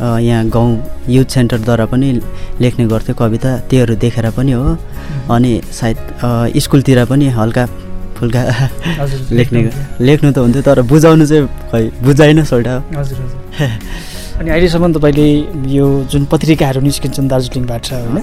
यहाँ 0.00 0.48
गाउँ 0.48 0.70
युथ 1.08 1.28
सेन्टरद्वारा 1.36 1.86
पनि 1.86 2.12
लेख्ने 2.60 2.86
गर्थ्यो 2.88 3.14
कविता 3.14 3.50
त्योहरू 3.70 3.94
देखेर 4.04 4.30
पनि 4.36 4.52
हो। 4.52 4.76
अनि 5.30 5.52
सायद 5.72 5.96
स्कुलतिर 6.64 7.04
पनि 7.10 7.28
हल्का 7.38 7.66
फुल्का 8.16 8.42
लेख्ने 9.32 9.60
लेख्नु 10.00 10.32
त 10.32 10.38
हुन्थ्यो 10.38 10.62
तर 10.62 10.82
बुझाउनु 10.90 11.26
चाहिँ 11.26 11.46
खै 11.70 12.44
सोल्टा 12.44 12.74
हजुर 12.96 13.18
हजुर। 13.20 13.40
अनि 14.38 14.50
अहिलेसम्म 14.50 14.92
तपाईँले 14.96 15.26
यो 15.76 15.86
जुन 16.12 16.24
पत्रिकाहरू 16.32 16.80
निस्किन्छन् 16.80 17.28
दार्जिलिङबाट 17.32 17.86
होइन 17.92 18.18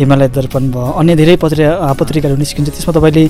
हिमालय 0.00 0.28
दर्पण 0.36 0.64
भयो 0.74 0.90
अन्य 1.00 1.14
धेरै 1.20 1.36
पत्रिका 1.44 1.92
पत्रिकाहरू 2.00 2.36
निस्किन्छ 2.42 2.68
त्यसमा 2.70 2.92
तपाईँले 2.98 3.24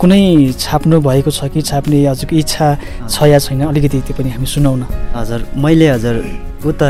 कुनै 0.00 0.22
छाप्नु 0.58 1.00
भएको 1.08 1.30
छ 1.30 1.48
कि 1.52 1.60
छाप्ने 1.70 1.98
हजुरको 2.06 2.36
इच्छा 2.42 2.66
छ 3.08 3.16
या 3.32 3.38
छैन 3.44 3.60
अलिकति 3.70 4.00
त्यो 4.06 4.14
पनि 4.18 4.30
हामी 4.36 4.46
सुनाउन 4.54 4.82
हजुर 5.16 5.40
मैले 5.64 5.88
हजुर 5.94 6.16
उता 6.70 6.88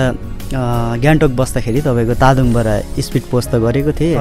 गान्तोक 1.04 1.32
बस्दाखेरि 1.40 1.80
तपाईँको 1.88 2.14
तादुङबाट 2.22 2.68
स्पिड 3.06 3.24
पोस्ट 3.30 3.48
त 3.50 3.54
गरेको 3.64 3.92
थिएँ। 3.98 4.14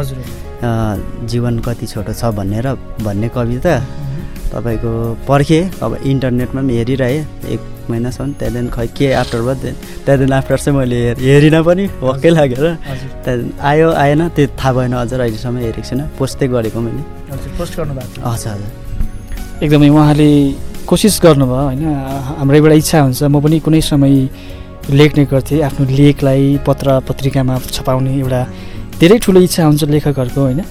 जीवन 1.29 1.59
कति 1.65 1.85
छोटो 1.93 2.13
छ 2.13 2.31
भनेर 2.39 2.67
भन्ने 3.05 3.29
कविता 3.35 3.73
तपाईँको 4.53 4.91
पर्खेँ 5.29 5.63
अब 5.83 5.91
इन्टरनेटमा 6.01 6.61
पनि 6.61 6.73
हेरिरहेँ 6.77 7.21
एक 7.53 7.61
महिनासम्म 7.89 8.31
त्यहाँदेखि 8.39 8.69
खै 8.75 8.87
के 8.97 9.05
आफ्टर 9.21 9.39
भयो 9.41 9.55
त्यहाँदेखि 10.05 10.33
आफ्टर 10.33 10.57
चाहिँ 10.57 10.77
मैले 10.79 10.97
हेर- 11.05 11.19
हेरिनँ 11.19 11.63
पनि 11.63 11.83
वक्कै 12.01 12.29
लागेर। 12.29 12.65
हजुर। 12.89 13.09
त्यहाँदेखि 13.23 13.59
आयो 13.69 13.87
आएन 14.03 14.21
त्यो 14.35 14.47
थाहा 14.59 14.71
भएन 14.73 14.93
अझ 14.93 15.11
अहिलेसम्म 15.13 15.57
हेरेको 15.63 15.83
छुइनँ 15.89 16.05
पोस्टै 16.17 16.47
गरेको 16.53 16.79
मैले। 16.85 17.01
पोस्ट 17.57 17.73
गर्नुभएको 17.77 18.21
हजुर 18.29 18.51
हजुर। 18.53 19.63
एकदमै 19.63 19.89
उहाँले 19.89 20.29
कोसिस 20.89 21.15
गर्नुभयो 21.23 21.63
होइन? 21.69 21.83
हाम्रो 22.37 22.55
एउटा 22.57 22.75
इच्छा 22.81 22.97
हुन्छ। 23.01 23.21
म 23.23 23.35
पनि 23.43 23.57
कुनै 23.65 23.81
समय 23.81 24.13
लेख्ने 24.99 25.23
गर्थेँ। 25.31 25.61
आफ्नो 25.63 25.83
लेखलाई 25.87 26.43
पत्र 26.67 26.87
पत्रिकामा 27.07 27.53
छपाउने 27.75 28.11
एउटा 28.19 28.41
धेरै 28.99 29.17
ठुलो 29.23 29.39
इच्छा 29.47 29.61
हुन्छ 29.63 29.83
लेखकहरूको 29.93 30.41
होइन? 30.41 30.61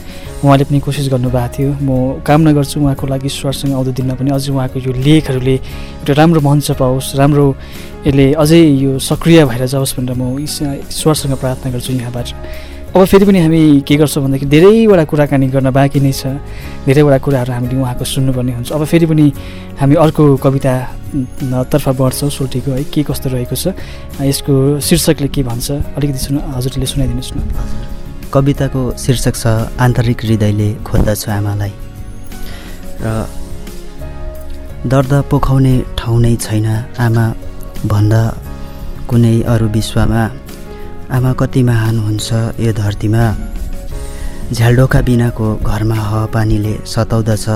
उहाँले 0.42 0.64
पनि 0.66 0.78
कोसिस 0.82 1.06
गर्नुभएको 1.08 1.49
थियो। 1.54 1.70
म 1.87 2.18
कामना 2.26 2.50
गर्छु 2.52 2.80
उहाँको 2.82 3.06
लागि 3.06 3.26
ईश्वरसँग 3.30 3.72
आउँदो 3.78 3.92
दिनमा 3.94 4.14
पनि 4.18 4.30
अझै 4.34 4.50
उहाँको 4.50 4.78
यो 4.82 4.92
लेखहरूले 4.92 5.54
एउटा 6.02 6.12
राम्रो 6.18 6.40
मञ्च 6.42 6.70
पाओस् 6.82 7.14
राम्रो 7.14 7.46
यसले 8.06 8.26
अझै 8.34 8.58
यो 8.58 8.99
सक्रिय 8.99 9.44
भएर 9.46 9.66
जाओस् 9.70 9.94
भनेर 9.96 10.18
म 10.18 10.38
ईश- 10.42 10.90
ईश्वरसँग 10.90 11.38
प्रार्थना 11.38 11.70
गर्छु 11.72 11.92
यहाँबाट। 11.94 12.28
अब 12.92 13.04
फेरि 13.08 13.25
पनि 13.25 13.38
हामी 13.40 13.80
के 13.88 13.96
गर्छौँ 13.96 14.22
भन्दाखेरि 14.25 14.50
धेरैवटा 14.50 15.04
कुराकानी 15.08 15.46
गर्न 15.49 15.70
बाँकी 15.70 16.00
नै 16.02 16.12
छ। 16.12 16.37
धेरैवटा 16.84 17.18
कुराहरू 17.25 17.52
हामीले 17.52 17.76
उहाँको 17.80 18.04
सुन्नुपर्ने 18.04 18.52
हुन्छ। 18.52 18.68
अब 18.75 18.84
फेरि 18.84 19.06
पनि 19.06 19.26
हामी 19.80 19.94
अर्को 19.94 20.37
कविता 20.37 20.72
तर्फ 21.72 21.88
बढ्छौँ 21.88 22.28
सोल्टीको 22.28 22.70
है 22.76 22.84
के 22.84 23.02
कस्तो 23.06 23.30
रहेको 23.30 23.56
छ। 23.56 23.72
यसको 24.20 24.80
शीर्षकले 24.82 25.28
के 25.32 25.42
भन्छ 25.46 25.96
अलिकति 25.96 26.18
सुन 26.18 26.37
हजुरले 26.52 26.87
सुनाइदिनुहोस् 26.87 27.32
न। 27.32 28.01
कविताको 28.34 28.82
शीर्षक 29.02 29.34
छ 29.36 29.46
आन्तरिक 29.84 30.18
हृदयले 30.24 30.68
खोज्दछु 30.86 31.28
आमालाई। 31.38 31.72
र 33.02 33.06
दर्द 34.92 35.12
पोखाउने 35.30 35.74
ठाउँ 35.98 36.18
नै 36.24 36.34
छैन 36.44 36.66
आमा 37.06 37.24
भन्दा 37.92 38.22
कुनै 39.10 39.36
अरू 39.52 39.66
विश्वमा। 39.76 40.22
आमा 41.16 41.32
कति 41.40 41.62
महान 41.68 41.96
हुन्छ 42.06 42.28
यो 42.64 42.72
धरतीमा। 42.80 43.24
झ्यालडोका 44.56 45.00
बिनाको 45.08 45.46
घरमा 45.68 45.98
हावापानीले 46.08 46.74
सताउँदछ। 46.94 47.46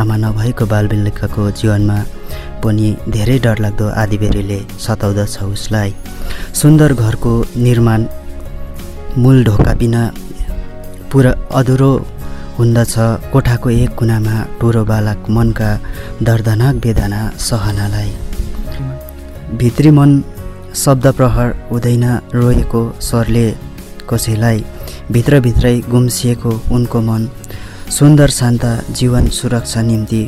आमा 0.00 0.16
नभएको 0.24 0.64
बालबालिकाको 0.72 1.42
जीवनमा 1.58 1.98
पनि 2.62 2.88
धेरै 3.14 3.38
डरलाग्दो 3.44 3.86
आदिबेरीले 4.02 4.60
सताउँदछ 4.84 5.36
उसलाई। 5.54 5.90
सुन्दर 6.60 6.90
घरको 7.04 7.32
निर्माण 7.66 8.00
मूल 9.18 9.44
ढोका 9.44 9.72
बिना 9.80 10.02
पुरा 11.10 11.30
अधुरो 11.54 11.90
हुँदछ 12.58 12.94
कोठाको 13.32 13.70
एक 13.70 13.94
कुनामा 13.98 14.36
टुरो 14.60 14.82
बालक 14.84 15.28
मनका 15.30 15.68
दर्दनाक 16.26 16.74
वेदना 16.84 17.20
सहनालाई। 17.38 18.10
भित्री 19.58 19.90
मन 19.98 20.10
शब्द 20.82 21.06
प्रहर 21.16 21.54
हुँदैन 21.70 22.04
रोएको 22.34 22.82
स्वरले 23.00 23.46
कसैलाई। 24.10 24.64
भित्रभित्रै 25.12 25.76
गुम्सिएको 25.90 26.52
उनको 26.74 27.00
मन। 27.08 27.28
सुन्दर 27.98 28.30
शान्त 28.38 28.64
जीवन 28.98 29.28
सुरक्षा 29.38 29.82
निम्ति 29.82 30.22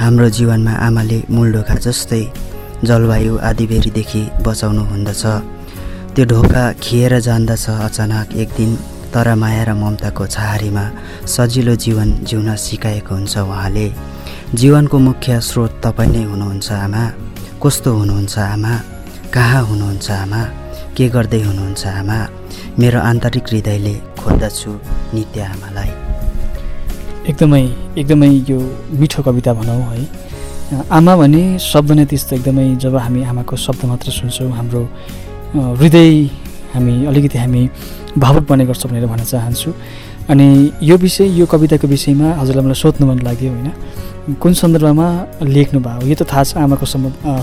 हाम्रो 0.00 0.28
जीवनमा 0.38 0.72
आमाले 0.86 1.22
मूल 1.30 1.52
ढोका 1.52 1.74
जस्तै 1.86 2.22
जलवायु 2.84 3.38
आदिबेरीदेखि 3.50 4.22
बचाउनु 4.46 4.84
हुँदछ 4.90 5.24
त्यो 6.14 6.24
ढोका 6.30 6.62
खिएर 6.78 7.12
जान्दछ 7.26 7.64
अचानक 7.86 8.36
एक 8.38 8.48
दिन 8.56 8.70
तर 9.10 9.34
माया 9.34 9.62
र 9.66 9.70
ममताको 9.74 10.26
छहारीमा 10.30 10.84
सजिलो 11.26 11.74
जीवन 11.84 12.08
जिउन 12.22 12.54
सिकाएको 12.54 13.14
हुन्छ 13.14 13.34
उहाँले। 13.38 13.86
जीवनको 14.54 14.98
मुख्य 14.98 15.40
स्रोत 15.42 15.72
तपाईँ 15.82 16.10
नै 16.14 16.22
हुनुहुन्छ 16.30 16.70
आमा। 16.70 17.02
कस्तो 17.62 17.90
हुनुहुन्छ 17.98 18.38
आमा? 18.38 18.72
कहाँ 19.34 19.62
हुनुहुन्छ 19.66 20.10
आमा? 20.22 20.42
के 20.94 21.08
गर्दै 21.14 21.40
हुनुहुन्छ 21.50 21.82
आमा? 21.98 22.18
मेरो 22.78 23.00
आन्तरिक 23.10 23.44
हृदयले 23.50 23.94
खोज्दछु 24.22 24.70
नित्य 25.14 25.40
आमालाई। 25.50 25.90
एकदमै 27.30 27.64
एकदमै 27.98 28.30
यो 28.50 28.58
मिठो 29.02 29.20
कविता 29.26 29.52
भनौँ 29.58 29.82
है। 29.90 30.06
आमा 30.94 31.12
भने 31.16 31.42
शब्द 31.58 31.90
नै 31.98 32.04
त्यस्तो 32.06 32.36
एकदमै 32.36 32.66
जब 32.78 32.96
हामी 33.02 33.20
आमाको 33.34 33.56
शब्द 33.66 33.84
मात्र 33.90 34.10
सुन्छौँ 34.18 34.50
हाम्रो 34.54 34.82
हृदय 35.54 36.10
हामी 36.74 36.94
अलिकति 37.06 37.38
हामी 37.38 37.62
भावुक 38.18 38.44
बन्ने 38.48 38.64
गर्छौँ 38.66 38.90
भनेर 38.90 39.06
भन्न 39.06 39.24
चाहन्छु। 39.24 39.70
अनि 40.30 40.46
यो 40.82 40.96
विषय 40.98 41.26
यो 41.38 41.46
कविताको 41.46 41.86
विषयमा 41.86 42.28
हजुरलाई 42.40 42.64
मलाई 42.64 42.78
सोध्नु 42.82 43.06
मन 43.06 43.18
लाग्यो 43.22 43.50
होइन। 43.52 44.36
कुन 44.40 44.52
सन्दर्भमा 44.56 45.06
लेख्नु 45.46 45.80
भयो? 45.80 46.06
यो 46.08 46.14
त 46.16 46.26
थाहा 46.26 46.42
छ 46.42 46.56
आमाको 46.64 46.86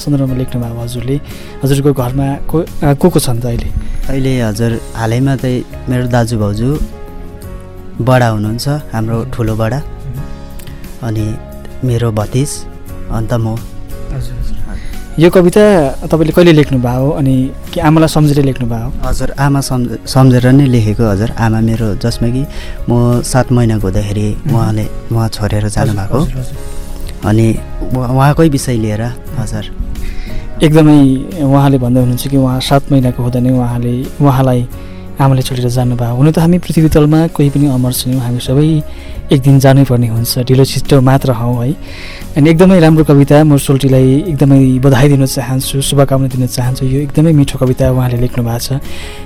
सन्दर्भमा 0.04 0.36
लेख्नु 0.36 0.58
भयो 0.60 0.76
हजुरले। 0.82 1.16
हजुरको 1.64 1.94
घरमा 1.94 2.28
को 2.52 2.66
को 3.00 3.20
छन् 3.20 3.40
त 3.40 3.46
अहिले? 3.46 3.70
अहिले 4.10 4.32
हजुर 4.42 4.72
हालैमा 4.98 5.36
चाहिँ 5.40 5.64
मेरो 5.90 6.06
दाजु 6.10 6.36
भाउजू 6.42 6.70
बडा 8.02 8.28
हुनुहुन्छ 8.36 8.68
हाम्रो 8.94 9.18
ठुलो 9.34 9.56
बडा। 9.56 9.80
अनि 11.08 11.26
मेरो 11.88 12.12
भतिज 12.12 12.50
अन्त 13.14 13.34
म। 13.34 13.56
यो 15.20 15.30
कविता 15.30 15.64
तपाईँले 16.08 16.32
कहिले 16.36 16.52
लेख्नु 16.60 16.78
भयो 16.80 17.10
अनि 17.20 17.36
के 17.74 17.80
आमालाई 17.84 18.10
सम्झेर 18.16 18.40
लेख्नु 18.48 18.66
भयो 18.72 18.88
हजुर 19.04 19.30
आमा 19.46 19.60
सम्झ 19.70 20.08
सम्झेर 20.08 20.46
नै 20.56 20.66
लेखेको 20.72 21.04
हजुर। 21.04 21.30
आमा 21.36 21.60
मेरो 21.68 21.88
जसमा 22.04 22.28
कि 22.36 22.44
म 22.90 23.20
सात 23.32 23.52
महिनाको 23.52 23.88
हुँदाखेरि 23.88 24.28
उहाँले 24.56 24.86
उहाँ 25.12 25.28
छोडेर 25.36 25.68
जानुभएको। 25.76 26.20
अनि 27.30 27.48
उहाँ- 27.96 28.12
उहाँकै 28.16 28.48
विषय 28.56 28.76
लिएर 28.84 29.02
हजुर। 29.40 29.66
एकदमै 30.64 30.98
उहाँले 31.44 31.78
भन्दै 31.84 32.00
हुनुहुन्छ 32.02 32.28
कि 32.32 32.38
उहाँ 32.38 32.60
सात 32.70 32.92
महिनाको 32.92 33.20
हुँदा 33.24 33.40
नै 33.44 33.52
उहाँले 33.52 33.94
उहाँलाई 34.24 34.62
आमाले 35.20 35.42
छोडेर 35.42 35.68
जानुभयो। 35.68 36.16
हुन 36.16 36.32
त 36.32 36.38
हामी 36.40 36.58
पृथ्वी 36.64 36.90
तलमा 36.90 37.20
कोही 37.36 37.50
पनि 37.52 37.66
अमर 37.76 37.92
छैनौँ 37.92 38.22
हामी 38.22 38.40
सबै 38.40 38.68
एक 39.32 39.40
दिन 39.42 39.60
जानैपर्ने 39.60 40.08
हुन्छ। 40.08 40.44
ढिलो 40.48 40.64
छिटो 40.66 41.02
मात्र 41.02 41.32
हौँ 41.40 41.56
है। 41.64 41.72
अनि 42.38 42.50
एकदमै 42.50 42.80
राम्रो 42.80 43.04
कविता 43.04 43.44
म 43.44 43.58
सोल्टीलाई 43.58 44.36
एकदमै 44.36 44.80
बधाई 44.84 45.08
दिन 45.14 45.26
चाहन्छु 45.26 45.82
शुभकामना 45.82 46.28
दिन 46.32 46.48
चाहन्छु। 46.48 46.84
यो 46.86 47.00
एकदमै 47.08 47.32
मिठो 47.32 47.56
कविता 47.60 47.92
उहाँले 47.92 48.18
लेख्नु 48.24 48.44
भएको 48.44 48.60
छ। 48.60 48.80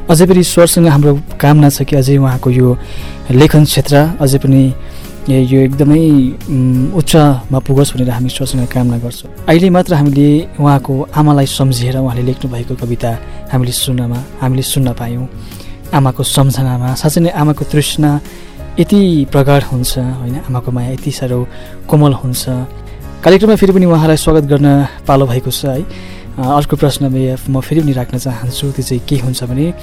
अझै 0.09 0.25
पनि 0.29 0.39
ईश्वरसँग 0.45 0.87
हाम्रो 0.89 1.11
कामना 1.41 1.69
छ 1.69 1.83
कि 1.89 1.95
अझै 2.01 2.17
उहाँको 2.17 2.49
यो 2.49 2.69
लेखन 3.33 3.63
क्षेत्र 3.65 3.95
अझै 4.21 4.37
पनि 4.45 4.61
यो 5.25 5.59
एकदमै 5.65 6.01
उच्चमा 6.93 7.57
पुगोस् 7.65 7.97
भनेर 7.97 8.09
हामी 8.13 8.29
ईश्वरसँग 8.29 8.69
कामना 8.69 8.97
गर्छौँ। 9.01 9.29
अहिले 9.49 9.69
मात्र 9.73 9.93
हामीले 9.97 10.61
उहाँको 10.61 10.93
आमालाई 11.17 11.47
सम्झेर 11.49 11.97
उहाँले 11.97 12.23
लेख्नु 12.29 12.45
भएको 12.53 12.73
कविता 12.77 13.09
हामीले 13.49 13.73
सुन्नमा 13.73 14.19
हामीले 14.41 14.61
सुन्न 14.61 14.93
पायौँ। 14.93 15.25
आमाको 15.95 16.23
सम्झनामा 16.23 16.89
साँच्चै 16.99 17.21
नै 17.21 17.29
आमाको 17.29 17.63
तृष्णा 17.71 18.19
यति 18.79 18.99
प्रगाढ 19.31 19.63
हुन्छ 19.63 19.97
होइन? 19.97 20.35
आमाको 20.49 20.71
माया 20.71 20.91
यति 20.91 21.11
साह्रो 21.11 21.47
कोमल 21.87 22.13
हुन्छ। 22.13 22.43
कार्यक्रममा 23.23 23.55
फेरि 23.55 23.71
पनि 23.71 23.85
उहाँलाई 23.85 24.17
स्वागत 24.17 24.43
गर्न 24.43 24.67
पालो 25.07 25.25
भएको 25.25 25.51
छ 25.51 25.65
है? 25.65 25.81
अर्को 26.35 26.75
प्रश्न 26.75 27.07
मे- 27.11 27.39
म 27.49 27.61
फेरि 27.61 27.81
पनि 27.81 27.91
राख्न 27.91 28.17
चाहन्छु 28.17 28.71
त्यो 28.75 28.83
चाहिँ 28.83 29.01
के 29.07 29.15
हुन्छ 29.15 29.43
भने 29.43 29.73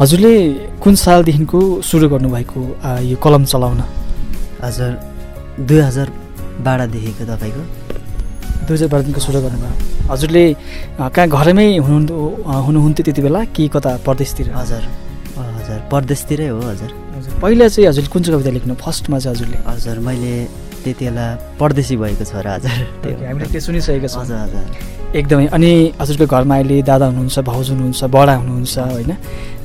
हजुरले 0.00 0.32
कुन 0.80 0.94
सालदेखिको 0.94 1.60
सुरु 1.82 2.08
गर्नुभएको 2.08 2.60
यो 3.04 3.16
कलम 3.16 3.44
चलाउन? 3.44 3.80
हजुर 4.64 4.92
दुई 5.60 5.78
हजार 5.78 6.08
बाह्रदेखिको 6.64 7.24
तपाईँको। 7.28 7.62
दुई 8.66 8.74
हजार 8.76 8.88
बाह्रदेखिको 8.88 9.20
सुरु 9.20 9.40
गर्नुभयो 9.40 10.12
हजुरले 10.12 10.44
कहाँ 11.00 11.28
घरमै 11.28 11.76
हुनुहुन्थ्यो 11.76 12.20
हुनुहुन्थ्यो 12.66 13.04
त्यति 13.04 13.22
बेला? 13.22 13.44
कि 13.44 13.68
कता 13.68 13.98
परदेशतिर? 14.06 14.52
हजुर। 14.56 15.07
हजुर 15.68 15.82
परदेशतिरै 15.92 16.48
हो 16.48 16.60
हजुर। 16.72 16.90
हजुर 17.16 17.32
पहिला 17.42 17.68
चाहिँ 17.68 17.88
हजुरले 17.88 18.08
कुन 18.08 18.22
चाहिँ 18.22 18.34
कविता 18.36 18.50
लेख्नु? 18.56 18.74
फर्स्टमा 18.80 19.18
चाहिँ 19.18 19.36
हजुरले? 19.36 19.58
हजुर 19.68 19.98
मैले 20.08 20.32
त्यति 20.84 21.04
बेला 21.04 21.26
परदेशी 21.60 21.96
भएको 22.00 22.24
छ 22.24 22.32
र 22.40 22.48
हजुर 22.56 22.78
त्यो। 23.02 23.16
हामीले 23.28 23.46
त्यो 23.52 23.60
सुनिसकेका 23.60 24.08
छौँ। 24.08 24.22
हजुर 24.22 24.38
हजुर। 24.48 24.64
एकदमै 25.18 25.46
अनि 25.56 25.70
हजुरको 26.00 26.26
घरमा 26.28 26.54
अहिले 26.56 26.76
दादा 26.84 27.06
हुनुहुन्छ 27.10 27.38
भाउजू 27.48 27.72
हुनुहुन्छ 27.74 28.00
बडा 28.16 28.34
हुनुहुन्छ 28.40 28.74
होइन? 28.78 29.12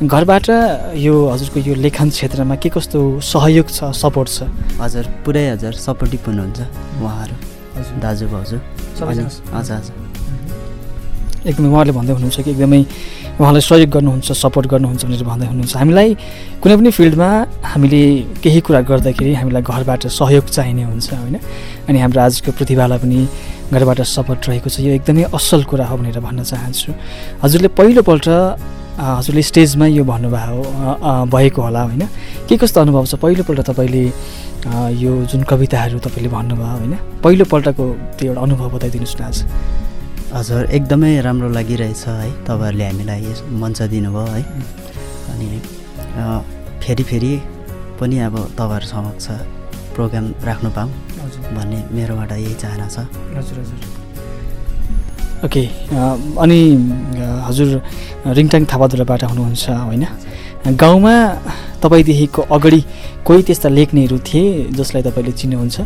घरबाट 0.03 0.48
यो 1.00 1.13
हजुरको 1.33 1.60
यो 1.67 1.74
लेखन 1.86 2.10
क्षेत्रमा 2.15 2.55
के 2.63 2.69
कस्तो 2.75 3.00
सहयोग 3.19 3.67
छ 3.69 3.91
सपोर्ट 4.03 4.29
छ? 4.36 4.39
हजुर 4.83 5.05
पुरै 5.24 5.45
हजुर 5.55 5.74
सपोर्टिभ 5.88 6.22
हुनुहुन्छ 6.27 6.60
उहाँहरू। 7.03 7.36
हजुर। 7.77 7.95
दाजु 8.03 8.25
भाउजू 8.33 8.57
हजुर 9.00 9.24
हजुर। 9.53 10.02
एकदमै 11.44 11.70
उहाँले 11.74 11.92
भन्दै 11.98 12.14
हुनुहुन्छ 12.14 12.38
कि 12.46 12.52
एकदमै 12.56 12.82
उहाँलाई 13.40 13.64
सहयोग 13.70 13.90
गर्नुहुन्छ 13.96 14.28
सपोर्ट 14.32 14.66
गर्नुहुन्छ 14.74 15.02
भनेर 15.06 15.24
भन्दै 15.32 15.48
हुनुहुन्छ। 15.52 15.74
हामीलाई 15.82 16.10
कुनै 16.62 16.76
पनि 16.80 16.90
फिल्डमा 16.98 17.30
हामीले 17.72 18.02
केही 18.44 18.60
कुरा 18.66 18.80
गर्दाखेरि 18.90 19.34
हामीलाई 19.42 19.64
घरबाट 19.64 20.02
सहयोग 20.08 20.46
चाहिने 20.56 20.84
हुन्छ 20.88 21.08
होइन? 21.14 21.36
अनि 21.90 21.98
हाम्रो 22.00 22.20
आजको 22.22 22.50
प्रतिभालाई 22.58 23.00
पनि 23.04 23.20
घरबाट 23.74 24.00
सपोर्ट 24.06 24.42
रहेको 24.50 24.70
छ। 24.70 24.80
यो 24.86 24.92
एकदमै 25.02 25.24
असल 25.34 25.62
कुरा 25.66 25.86
हो 25.90 25.96
भनेर 25.98 26.20
भन्न 26.22 26.44
चाहन्छु। 26.46 26.90
हजुरले 27.44 27.70
पहिलोपल्ट 27.74 28.28
हजुरले 28.94 29.42
स्टेजमा 29.42 29.86
यो 29.90 30.04
भन्नुभयो 30.06 31.26
भएको 31.34 31.62
होला 31.62 31.82
होइन? 31.90 32.04
के 32.48 32.56
कस्तो 32.62 32.82
अनुभव 32.82 33.06
छ? 33.10 33.18
पहिलोपल्ट 33.18 33.60
तपाईँले 33.66 34.06
यो 35.02 35.12
जुन 35.28 35.44
कविताहरू 35.50 35.98
तपाईँले 36.00 36.30
भन्नुभयो 36.30 36.78
होइन? 36.78 36.94
पहिलोपल्टको 37.24 37.84
त्यो 38.18 38.28
एउटा 38.32 38.42
अनुभव 38.42 38.70
बताइदिनुहोस् 38.78 39.18
न 39.18 39.24
आज। 39.26 39.38
हजुर 40.34 40.63
एकदमै 40.75 41.12
राम्रो 41.22 41.50
लागिरहेछ 41.54 42.04
है 42.08 42.30
तपाईँहरूले 42.48 42.86
हामीलाई 42.90 43.22
यस 43.22 43.40
मञ्च 43.62 43.80
दिनुभयो 43.94 44.25
है। 44.34 44.42
अनि 45.32 45.48
फेरि 46.84 47.04
फेरि 47.10 47.34
पनि 48.00 48.18
अब 48.28 48.36
तपाईँहरू 48.58 48.88
समक्ष 48.94 49.28
प्रोग्राम 49.96 50.25
राख्नु 50.50 50.70
पाऊँ 50.78 50.90
भन्ने 51.56 51.80
मेरोबाट 51.96 52.32
यही 52.34 52.56
चाहना 52.63 52.88
छ। 52.90 53.06
हजुर 53.38 53.58
हजुर। 53.62 53.80
ओके 55.46 55.63
अनि 56.44 56.60
हजुर 57.48 57.70
रिङटाङ 58.38 58.62
थापादुराबाट 58.74 59.22
हुनुहुन्छ 59.30 59.63
होइन? 59.70 60.04
गाउँमा 60.82 61.13
तपाईँदेखिको 61.84 62.42
अगाडि 62.58 62.82
कोही 63.28 63.42
त्यस्ता 63.48 63.70
लेख्नेहरू 63.78 64.18
थिए 64.28 64.74
जसलाई 64.74 65.02
तपाईँले 65.08 65.34
चिन्नुहुन्छ? 65.42 65.78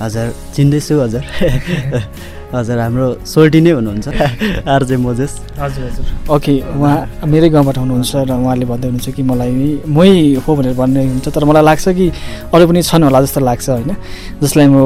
हजुर 0.00 0.26
चिन्दैछु 0.56 0.94
हजुर। 1.04 1.24
हजुर 2.48 2.78
हाम्रो 2.80 3.06
सोल्टी 3.28 3.60
नै 3.60 3.70
हुनुहुन्छ। 3.76 4.08
RJ 4.74 4.96
Moses. 4.96 5.32
हजुर 5.60 5.84
हजुर। 5.84 6.06
ओके 6.32 6.54
उहाँ 6.80 6.96
मेरै 7.28 7.48
गाउँबाट 7.52 7.76
हुनुहुन्छ 7.84 8.12
र 8.24 8.32
उहाँले 8.32 8.64
भन्दै 8.72 8.88
हुनुहुन्छ 8.88 9.08
कि 9.16 9.22
मलाई 9.22 9.84
मै 9.84 10.08
हो 10.40 10.50
भनेर 10.56 10.74
भन्ने 10.80 11.02
हुन्छ 11.12 11.28
तर 11.28 11.44
मलाई 11.44 11.64
लाग्छ 11.68 11.86
कि 11.92 12.06
अरू 12.54 12.64
पनि 12.68 12.80
छन् 12.88 13.04
होला 13.04 13.20
जस्तो 13.20 13.40
लाग्छ 13.44 13.68
होइन। 13.68 13.92
जसलाई 14.40 14.66
म 14.72 14.76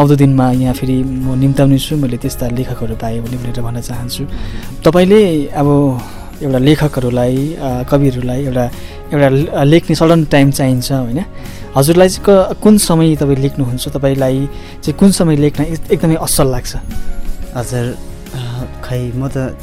आउँदो 0.00 0.14
दिनमा 0.16 0.46
यहाँ 0.64 0.74
फेरि 0.80 0.96
म 1.04 1.36
निम्ताउने 1.36 1.78
छु 1.78 1.96
मैले 2.00 2.16
त्यस्ता 2.24 2.56
लेखकहरू 2.56 2.96
पाएँ 2.96 3.20
भने 3.20 3.36
भनेर 3.36 3.60
भन्न 3.60 3.80
चाहन्छु। 3.84 4.22
तपाईँले 4.80 5.20
अब 5.60 5.68
एउटा 6.40 6.58
लेखकहरूलाई 6.58 7.36
कविहरूलाई 7.84 8.40
एउटा 8.48 8.64
एउटा 9.12 9.28
लेख्ने 9.68 9.94
सडन 10.00 10.20
टाइम 10.32 10.50
चाहिन्छ 10.56 10.88
होइन। 10.92 11.20
हजुरलाई 11.76 12.08
चाहिँ 12.08 12.24
क- 12.26 12.56
कुन 12.62 12.78
समय 12.88 13.14
तपाईँ 13.16 13.38
लेख्नुहुन्छ? 13.44 13.88
तपाईँलाई 13.96 14.36
चाहिँ 14.82 14.94
कुन 15.00 15.10
समय 15.18 15.36
लेख्न 15.44 15.60
एक- 15.74 15.90
एकदमै 15.94 16.16
असल 16.26 16.46
लाग्छ? 16.50 16.72
हजुर 17.56 17.86
खै 18.84 19.00
म 19.14 19.28
त 19.34 19.54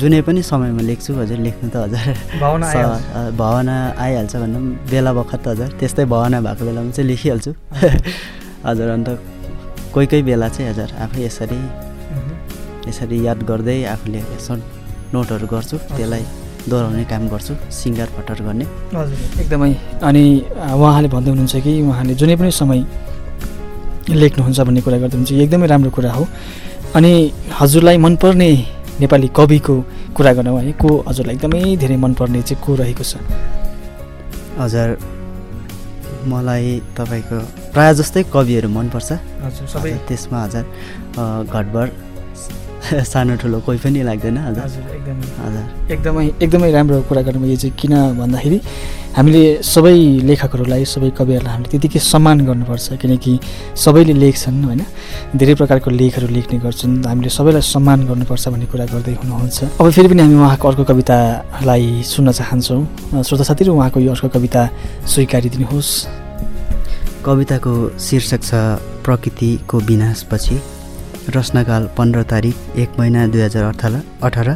जुनै 0.00 0.20
पनि 0.26 0.42
समयमा 0.42 0.82
लेख्छु 0.90 1.10
हजुर 1.20 1.38
लेख्नु 1.46 1.68
त 1.74 1.76
हजुर। 1.84 2.38
भावना 2.40 2.66
आइहाल्छ। 2.66 3.02
अ, 3.14 3.20
भावना 3.38 3.74
आइहाल्छ 3.98 4.32
भन्दा 4.42 4.58
पनि 4.58 4.90
बेला 4.90 5.10
बखत 5.18 5.42
हजुर 5.48 5.68
त्यस्तै 5.80 6.04
भावना 6.14 6.38
भएको 6.46 6.62
बेलामा 6.68 6.90
चाहिँ 6.96 7.08
लेखिहाल्छु। 7.10 7.50
हजुर 8.68 8.88
अन्त 8.96 9.08
कोही 9.94 10.06
कोही 10.06 10.22
बेला 10.22 10.48
चाहिँ 10.54 10.70
हजुर 10.70 10.88
आफै 11.04 11.20
यसरी 11.26 11.58
यसरी 12.88 13.16
याद 13.26 13.42
गर्दै 13.50 13.78
आफूले 13.94 14.18
यसो 14.34 14.54
नोटहरू 15.12 15.46
गर्छु 15.52 15.76
त्यसलाई 15.90 16.24
दोहोऱ्याउने 16.68 17.04
काम 17.04 17.28
गर्छु 17.28 17.54
सिङ्गार 17.72 18.08
पटर 18.16 18.42
गर्ने। 18.46 18.64
हजुर 18.94 19.40
एकदमै। 19.40 19.72
अनि 20.08 20.24
उहाँले 20.76 21.08
भन्दै 21.08 21.30
हुनुहुन्छ 21.30 21.56
कि 21.64 21.72
उहाँले 21.82 22.14
जुनै 22.20 22.36
पनि 22.36 22.50
समय 22.50 22.80
लेख्नुहुन्छ 24.10 24.60
भन्ने 24.60 24.80
कुरा 24.80 24.98
गर्दै 25.02 25.16
हुनुहुन्छ 25.16 25.32
एकदमै 25.44 25.66
राम्रो 25.66 25.90
कुरा 25.90 26.12
हो। 26.12 26.26
अनि 26.96 27.12
हजुरलाई 27.60 27.96
मनपर्ने 27.96 28.50
नेपाली 29.00 29.28
कविको 29.38 29.74
कुरा 30.16 30.32
गर्नु 30.36 30.56
है। 30.56 30.72
को 30.72 30.88
हजुरलाई 31.08 31.34
एकदमै 31.36 31.76
धेरै 31.76 31.96
मनपर्ने 31.96 32.42
चाहिँ 32.42 32.62
को 32.64 32.70
रहेको 32.74 33.04
छ? 33.04 33.16
हजुर 34.58 34.88
मलाई 36.28 36.82
तपाईँको 36.98 37.38
प्रायः 37.72 37.92
जस्तै 38.00 38.22
कविहरू 38.34 38.68
मनपर्छ। 38.68 39.10
हजुर 39.12 39.66
हजुर, 39.74 39.98
त्यसमा 40.08 40.38
हजुर 40.44 40.64
अ, 41.16 41.22
घटबड 41.48 41.88
सानो 43.12 43.36
ठुलो 43.36 43.58
कोही 43.66 43.78
पनि 43.78 44.02
लाग्दैन 44.02 44.36
हजुर। 44.38 44.82
एकदमै। 44.96 45.26
हजुर। 45.44 45.92
एकदमै 45.92 46.24
एकदमै 46.44 46.70
राम्रो 46.72 46.96
कुरा 47.08 47.22
गर्नुभयो 47.28 47.50
यो 47.50 47.56
चाहिँ 47.56 47.76
किन 47.76 47.94
भन्दाखेरि 48.20 48.58
हामीले 49.16 49.42
सबै 49.62 49.96
लेखकहरूलाई 50.28 50.84
सबै 50.86 51.10
कविहरूलाई 51.18 51.52
हामीले 51.54 51.70
त्यतिकै 51.74 52.00
सम्मान 52.00 52.38
गर्नुपर्छ 52.48 52.86
किनकि 53.02 53.32
सबैले 53.74 54.14
लेख्छन् 54.22 54.64
होइन? 54.64 54.82
धेरै 55.36 55.54
प्रकारको 55.60 55.90
लेखहरू 55.90 56.26
लेख्ने 56.30 56.56
गर्छन्। 56.64 56.92
हामीले 57.10 57.30
सबैलाई 57.38 57.62
सम्मान 57.74 58.00
गर्नुपर्छ 58.08 58.44
भन्ने 58.48 58.66
कुरा 58.72 58.86
गर्दै 58.94 59.14
हुनुहुन्छ। 59.20 59.58
अब 59.82 59.86
फेरि 59.90 60.08
पनि 60.08 60.22
हामी 60.22 60.34
उहाँको 60.40 60.66
अर्को 60.70 60.84
कवितालाई 60.90 61.84
सुन्न 62.06 62.28
चाहन्छौँ। 62.32 63.22
श्रोता 63.26 63.44
साथीहरू 63.50 63.70
उहाँको 63.76 63.98
यो 64.00 64.10
अर्को 64.14 64.28
कविता 64.30 64.62
स्वीकारिदिनुहोस्। 65.10 65.90
कविताको 67.26 67.72
शीर्षक 67.98 68.40
छ 68.40 68.50
प्रकृतिको 69.04 69.76
विनाशपछि। 69.90 70.79
रचनाकाल 71.28 71.86
पन्ध्र 71.98 72.22
तारिक 72.30 72.78
एक 72.78 72.98
महिना 72.98 73.26
दुई 73.26 73.40
हजार 73.40 73.64
अठार 73.64 73.94
अठार। 74.22 74.48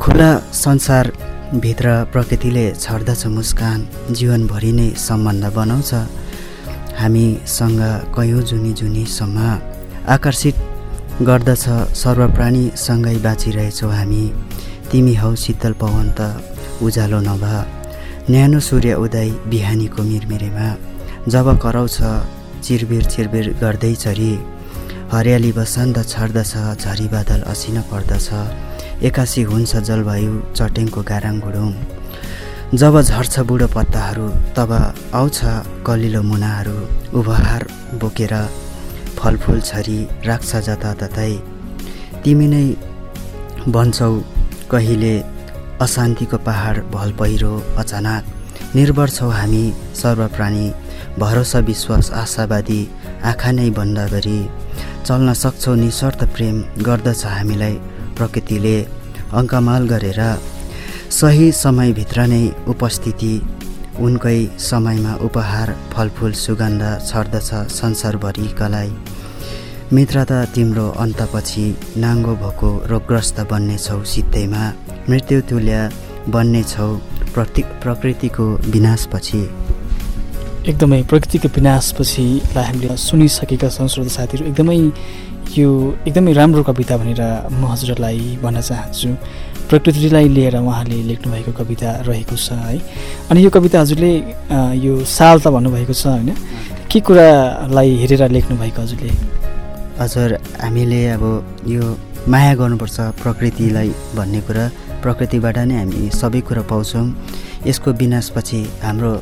खुला 0.00 0.30
संसारभित्र 0.54 1.86
प्रकृतिले 2.12 2.64
छर्दछ 2.74 3.26
मुस्कान 3.26 3.86
जीवनभरि 4.10 4.72
नै 4.72 4.88
सम्बन्ध 4.98 5.44
बनाउँछ। 5.54 5.92
हामीसँग 7.00 7.80
कयौँ 8.16 8.42
जुनी 8.42 8.72
जुनीसम्म 8.72 9.38
आकर्षित 10.14 10.56
गर्दछ 11.22 11.64
सर्वप्राणीसँगै 11.94 13.16
बाँचिरहेछौ 13.24 13.88
हामी। 13.88 14.24
तिमी 14.90 15.14
हौ 15.14 15.34
शीतल 15.34 15.72
पवन 15.80 16.10
त 16.18 16.20
उज्यालो 16.82 17.20
नभए 17.20 17.60
न्यानो 18.30 18.60
सूर्य 18.60 18.94
उदय 19.04 19.30
बिहानीको 19.50 20.02
मिरमिरेमा। 20.02 20.68
जब 21.32 21.46
कराउँछ 21.62 21.96
चिरबिर 22.64 23.04
चिरबिर 23.04 23.46
गर्दै 23.62 23.94
चरी 23.94 24.32
हरियाली 25.12 25.50
बसन्त 25.52 25.98
छर्दछ 26.08 26.52
झरी 26.82 27.06
बादल 27.08 27.40
असिना 27.50 27.80
पर्दछ। 27.90 28.28
एक्कासी 29.06 29.42
हुन्छ 29.50 29.72
जलवायु 29.88 30.32
चट्याङको 30.58 31.00
गाराङ 31.10 31.36
गुडुङ 31.44 31.70
जब 32.74 32.94
झर्छ 33.00 33.34
बुढो 33.48 33.66
पत्ताहरू 33.74 34.26
तब 34.56 34.70
आउँछ 35.14 35.38
कलिलो 35.86 36.22
मुनाहरू। 36.22 36.76
उपहार 37.18 37.62
बोकेर 38.02 38.34
फलफुल 39.18 39.60
छरी 39.68 39.98
राख्छ 40.26 40.50
जताततै। 40.68 41.32
तिमी 42.24 42.46
नै 42.52 42.66
बन्छौ 43.74 44.12
कहिले 44.72 45.14
अशान्तिको 45.86 46.38
पहाड 46.46 46.76
भल 46.90 47.10
पहिरो 47.20 47.54
अचानक। 47.78 48.22
निर्भर 48.76 49.08
छौ 49.16 49.30
हामी 49.38 49.64
सर्वप्राणी। 50.02 50.66
भरोसा 51.18 51.58
विश्वास 51.70 52.10
आशावादी 52.22 52.80
आँखा 53.24 53.50
नै 53.52 53.70
बन्द 53.78 53.98
गरी 54.12 54.40
चल्न 55.06 55.32
सक्छौ 55.40 55.74
निस्वार्थ 55.74 56.22
प्रेम 56.34 56.56
गर्दछ 56.86 57.24
हामीलाई 57.26 57.74
प्रकृतिले 58.18 58.76
अङ्कमाल 59.40 59.82
गरेर। 59.92 60.20
सही 61.16 61.50
समयभित्र 61.58 62.26
नै 62.32 62.40
उपस्थिति 62.72 63.34
उनकै 64.06 64.40
समयमा 64.68 65.12
उपहार 65.26 65.68
फलफुल 65.92 66.32
सुगन्ध 66.40 66.82
छर्दछ 67.08 67.50
संसारभरिकालाई 67.76 68.90
मित्रता 69.96 70.38
तिम्रो 70.54 70.86
अन्तपछि 71.04 71.66
नाङ्गो 72.04 72.34
भएको 72.42 72.70
रोगग्रस्त 72.92 73.38
बन्नेछौ 73.52 74.02
सित्तैमा 74.14 74.64
मृत्यु 75.10 75.40
तुल्य 75.50 75.76
बन्नेछौ 76.34 76.90
प्रति 77.34 77.62
प्रकृतिको 77.84 78.48
विनाशपछि। 78.74 79.42
एकदमै 80.66 81.02
प्रकृतिको 81.10 81.48
विनाशपछिलाई 81.56 82.64
हामीले 82.66 82.96
सुनिसकेका 82.98 83.68
छौँ 83.70 83.86
श्रोता 83.86 84.12
साथीहरू। 84.18 84.42
एकदमै 84.50 84.78
यो 85.54 85.68
एकदमै 86.08 86.32
राम्रो 86.34 86.62
कविता 86.66 86.96
भनेर 86.98 87.22
म 87.54 87.70
हजुरलाई 87.70 88.42
भन्न 88.42 88.60
चाहन्छु। 88.66 89.10
प्रकृतिलाई 89.70 90.26
लिएर 90.28 90.56
उहाँले 90.58 90.98
लेख्नुभएको 91.10 91.52
कविता 91.54 91.90
रहेको 92.10 92.36
छ 92.36 92.58
है। 92.66 92.78
अनि 93.30 93.38
यो 93.46 93.50
कविता 93.54 93.80
हजुरले 93.80 94.12
यो 94.82 94.92
साल 95.06 95.36
त 95.38 95.54
भन्नुभएको 95.54 95.94
छ 95.94 96.06
होइन? 96.06 96.34
के 96.90 96.98
कुरालाई 97.06 97.90
हेरेर 98.02 98.22
लेख्नुभएको 98.34 98.82
हजुरले? 98.82 99.10
हजुर 100.02 100.30
हामीले 100.66 101.02
अब 101.14 101.24
यो 101.70 101.82
माया 102.26 102.54
गर्नुपर्छ 102.58 102.96
प्रकृतिलाई 103.22 103.90
भन्ने 104.18 104.40
कुरा 104.50 104.64
प्रकृतिबाट 105.02 105.56
नै 105.70 105.78
हामी 105.78 106.10
सबै 106.10 106.40
कुरा 106.42 106.62
पाउँछौँ। 106.66 107.06
यसको 107.70 107.88
विनाशपछि 108.02 108.60
हाम्रो 108.82 109.12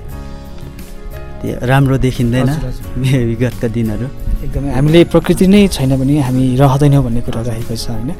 राम्रो 1.62 1.96
देखिँदैन। 1.98 2.48
विगतका 3.30 3.68
दिनहरू। 3.68 4.06
एकदमै 4.44 4.70
हामीले 4.76 5.00
प्रकृति 5.12 5.46
नै 5.46 5.60
छैन 5.68 5.92
भने 6.00 6.20
हामी 6.20 6.44
रहँदैनौँ 6.56 7.02
भन्ने 7.04 7.20
कुरा 7.26 7.40
रहेको 7.48 7.74
छ 7.76 7.86
होइन? 7.90 8.10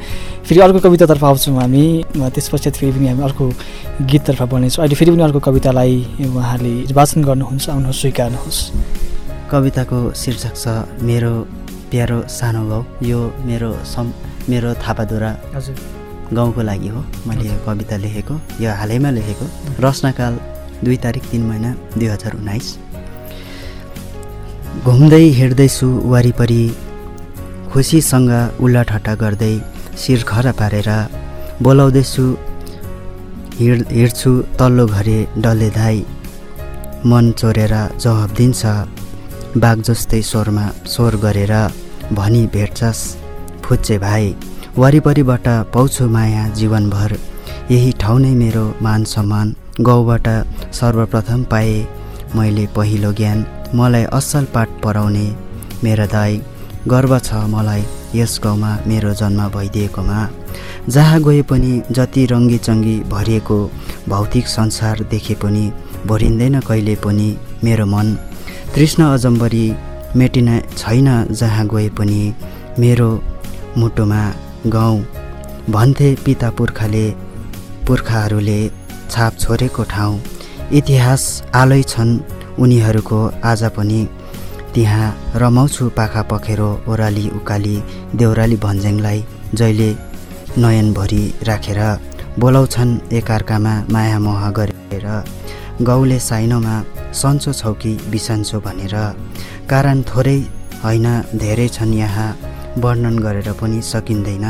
फेरि 0.46 0.60
अर्को 0.60 0.78
कवितातर्फ 0.86 1.24
आउँछौँ 1.24 1.56
हामी। 1.60 1.84
त्यस 2.16 2.48
पश्चात 2.52 2.74
फेरि 2.76 2.92
पनि 2.92 3.08
हामी 3.08 3.22
अर्को 3.28 3.44
गीततर्फ 4.10 4.42
बढ्नेछौँ। 4.52 4.82
अहिले 4.84 4.96
फेरि 4.96 5.10
पनि 5.10 5.22
अर्को 5.22 5.40
कवितालाई 5.40 5.94
उहाँले 6.28 6.72
वाचन 6.92 7.20
गर्नुहुन्छ। 7.24 7.64
आउनुहोस् 7.70 8.00
स्वीकार्नुहोस्। 8.00 8.58
कविताको 9.50 9.98
शीर्षक 10.12 10.54
छ 10.56 10.66
मेरो 11.02 11.32
प्यारो 11.90 12.18
सानो 12.28 12.62
गाउँ 12.68 12.84
यो 13.04 13.20
मेरो 13.46 13.70
सम 13.84 14.06
मेरो 14.48 14.74
थापाधुरा 14.84 15.30
हजुर। 15.54 15.76
गाउँको 16.32 16.60
लागि 16.62 16.88
हो। 16.88 17.00
मैले 17.28 17.44
यो 17.48 17.56
कविता 17.66 17.96
लेखेको 18.00 18.34
यो 18.64 18.70
हालैमा 18.80 19.10
लेखेको। 19.10 19.46
रचनाकाल 19.84 20.34
दुई 20.84 20.96
तारिक 21.04 21.22
तिन 21.30 21.42
महिना 21.46 21.70
दुई 21.98 22.06
हजार 22.06 22.32
उन्नाइस। 22.34 22.66
घुम्दै 24.82 25.24
हिँड्दैछु 25.38 25.86
वरिपरि 26.12 26.64
खुसीसँग 27.72 28.30
उल्लाठट्टा 28.64 29.14
गर्दै 29.22 29.54
शिर 30.00 30.22
खरा 30.30 30.52
पारेर 30.60 30.88
बोलाउँदैछु 31.62 32.24
हिँड 33.58 33.86
हिँड्छु 33.98 34.32
तल्लो 34.58 34.86
घरे 34.86 35.18
डल्ले 35.44 35.70
धाई। 35.78 36.04
मन 37.06 37.30
चोरेर 37.40 37.74
जवाब 38.02 38.34
दिन्छ 38.38 38.62
बाघ 39.62 39.78
जस्तै 39.88 40.22
स्वरमा 40.30 40.66
स्वर 40.92 41.16
गरेर 41.24 41.54
भनी 42.18 42.46
भेट्छस् 42.54 43.02
फुच्चे 43.64 43.98
भाइ 44.04 44.34
वरिपरिबाट 44.78 45.48
पाउँछु 45.74 46.08
माया 46.14 46.48
जीवनभर। 46.58 47.18
यही 47.70 47.90
ठाउँ 48.00 48.20
नै 48.20 48.34
मेरो 48.42 48.66
मान 48.82 49.04
सम्मान। 49.14 49.54
गाउँबाट 49.80 50.26
सर्वप्रथम 50.74 51.44
पाएँ 51.52 51.86
मैले 52.36 52.66
पहिलो 52.76 53.12
ज्ञान। 53.20 53.38
मलाई 53.74 54.04
असल 54.18 54.44
पाठ 54.54 54.68
पढाउने 54.82 55.26
मेरा 55.84 56.06
दाई 56.14 56.40
गर्व 56.88 57.12
छ 57.18 57.34
मलाई 57.54 57.82
यस 58.14 58.38
गाउँमा 58.44 58.70
मेरो 58.86 59.12
जन्म 59.20 59.48
भइदिएकोमा। 59.54 60.18
जहाँ 60.94 61.20
गए 61.22 61.40
पनि 61.50 61.72
जति 61.96 62.24
रङ्गीचङ्गी 62.32 62.96
भरिएको 63.12 63.58
भौतिक 64.08 64.46
संसार 64.48 65.02
देखे 65.10 65.34
पनि 65.42 65.64
भरिँदैन 66.06 66.60
कहिले 66.68 66.94
पनि 67.04 67.28
मेरो 67.64 67.86
मन। 67.86 68.14
तृष्ण 68.74 69.02
अजम्बरी 69.14 69.66
मेटिन 70.16 70.48
छैन 70.76 71.08
जहाँ 71.40 71.66
गए 71.74 71.88
पनि 71.98 72.22
मेरो 72.78 73.10
मुटुमा 73.78 74.22
गाउँ। 74.76 75.04
भन्थे 75.70 76.14
पिता 76.24 76.50
पुर्खाले 76.58 77.06
पुर्खाहरूले 77.86 78.60
छाप 79.10 79.32
छोडेको 79.40 79.84
ठाउँ। 79.92 80.20
इतिहास 80.78 81.22
आलै 81.54 81.82
छन् 81.82 82.18
उनीहरूको 82.58 83.18
आज 83.44 83.62
पनि 83.76 84.00
त्यहाँ 84.74 85.08
रमाउँछु 85.36 85.88
पाखा 85.96 86.22
पखेरो 86.30 86.68
ओह्राली 86.88 87.24
उकाली 87.38 87.76
देउराली 88.14 88.56
भन्ज्याङलाई 88.64 89.18
जहिले 89.54 89.90
नयनभरि 90.58 91.22
राखेर 91.48 91.80
बोलाउँछन् 92.38 92.92
एकअर्कामा 93.12 93.74
माया 93.90 94.18
मोह 94.18 94.42
गरेर। 94.58 95.06
गाउँले 95.82 96.18
साइनोमा 96.20 96.74
सन्चो 97.12 97.52
छौ 97.52 97.72
कि 97.82 97.92
बिसन्चो 98.10 98.60
भनेर। 98.66 98.94
कारण 99.70 100.02
थोरै 100.10 100.38
होइन 100.84 101.06
धेरै 101.34 101.68
छन् 101.68 101.94
यहाँ 101.94 102.28
वर्णन 102.78 103.18
गरेर 103.18 103.52
पनि 103.60 103.80
सकिँदैन। 103.82 104.46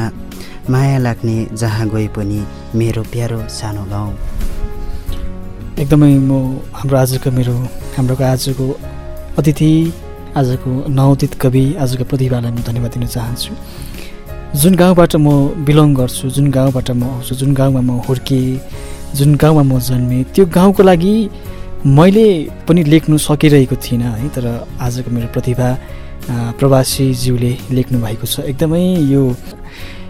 माया 0.70 0.98
लाग्ने 0.98 1.36
जहाँ 1.52 1.88
गए 1.88 2.06
पनि 2.16 2.40
मेरो 2.74 3.02
प्यारो 3.12 3.40
सानो 3.50 3.84
गाउँ 3.92 4.12
एकदमै 5.80 6.12
म 6.20 6.32
हाम्रो 6.72 6.96
आजको 6.98 7.30
मेरो 7.30 7.56
हाम्रो 7.96 8.14
आजको 8.24 8.66
अतिथि 9.38 9.70
आजको 10.36 10.70
नवोदित 10.98 11.34
कवि 11.42 11.64
आजको 11.82 12.04
प्रतिभालाई 12.10 12.50
म 12.50 12.58
धन्यवाद 12.68 12.92
दिन 12.94 13.06
चाहन्छु। 13.06 13.52
जुन 14.60 14.74
गाउँबाट 14.82 15.12
म 15.16 15.26
बिलोङ 15.66 15.94
गर्छु 15.94 16.30
जुन 16.34 16.50
गाउँबाट 16.56 16.90
म 16.90 17.02
आउँछु 17.04 17.34
जुन 17.40 17.54
गाउँमा 17.54 17.80
म 17.80 17.90
हुर्किएँ 18.06 18.58
जुन 19.18 19.34
गाउँमा 19.42 19.62
म 19.62 19.78
जन्मेँ 19.78 20.22
त्यो 20.34 20.44
गाउँको 20.56 20.82
लागि 20.82 21.14
मैले 21.86 22.26
पनि 22.66 22.82
लेख्नु 22.92 23.18
सकिरहेको 23.18 23.76
थिइनँ 23.84 24.10
है 24.18 24.28
तर 24.34 24.44
आजको 24.80 25.10
मेरो 25.14 25.28
प्रतिभा 25.34 25.68
अ, 25.70 26.34
प्रवासीज्यूले 26.58 27.52
लेख्नु 27.76 27.98
भएको 28.00 28.26
छ। 28.26 28.40
एकदमै 28.50 28.82
यो 29.12 29.22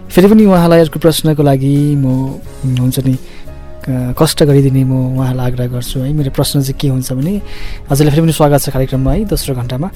फेरि 0.09 0.27
पनि 0.31 0.45
उहाँलाई 0.45 0.79
अर्को 0.85 0.99
प्रश्नको 1.05 1.43
लागि 1.43 1.75
म 2.01 2.39
हुन्छ 2.81 2.97
नि 3.05 3.15
कष्ट 3.87 4.43
गरिदिने 4.43 4.83
म 4.83 4.93
उहाँलाई 5.13 5.45
आग्रह 5.45 5.67
गर्छु 5.77 5.99
है। 5.99 6.13
मेरो 6.13 6.31
प्रश्न 6.33 6.61
चाहिँ 6.61 6.79
के 6.79 6.87
हुन्छ 6.89 7.11
भने 7.13 7.41
हजुरलाई 7.89 8.11
फेरि 8.11 8.21
पनि 8.21 8.33
स्वागत 8.33 8.59
छ 8.61 8.69
कार्यक्रममा 8.73 9.11
है 9.13 9.25
दोस्रो 9.29 9.55
घन्टामा। 9.55 9.89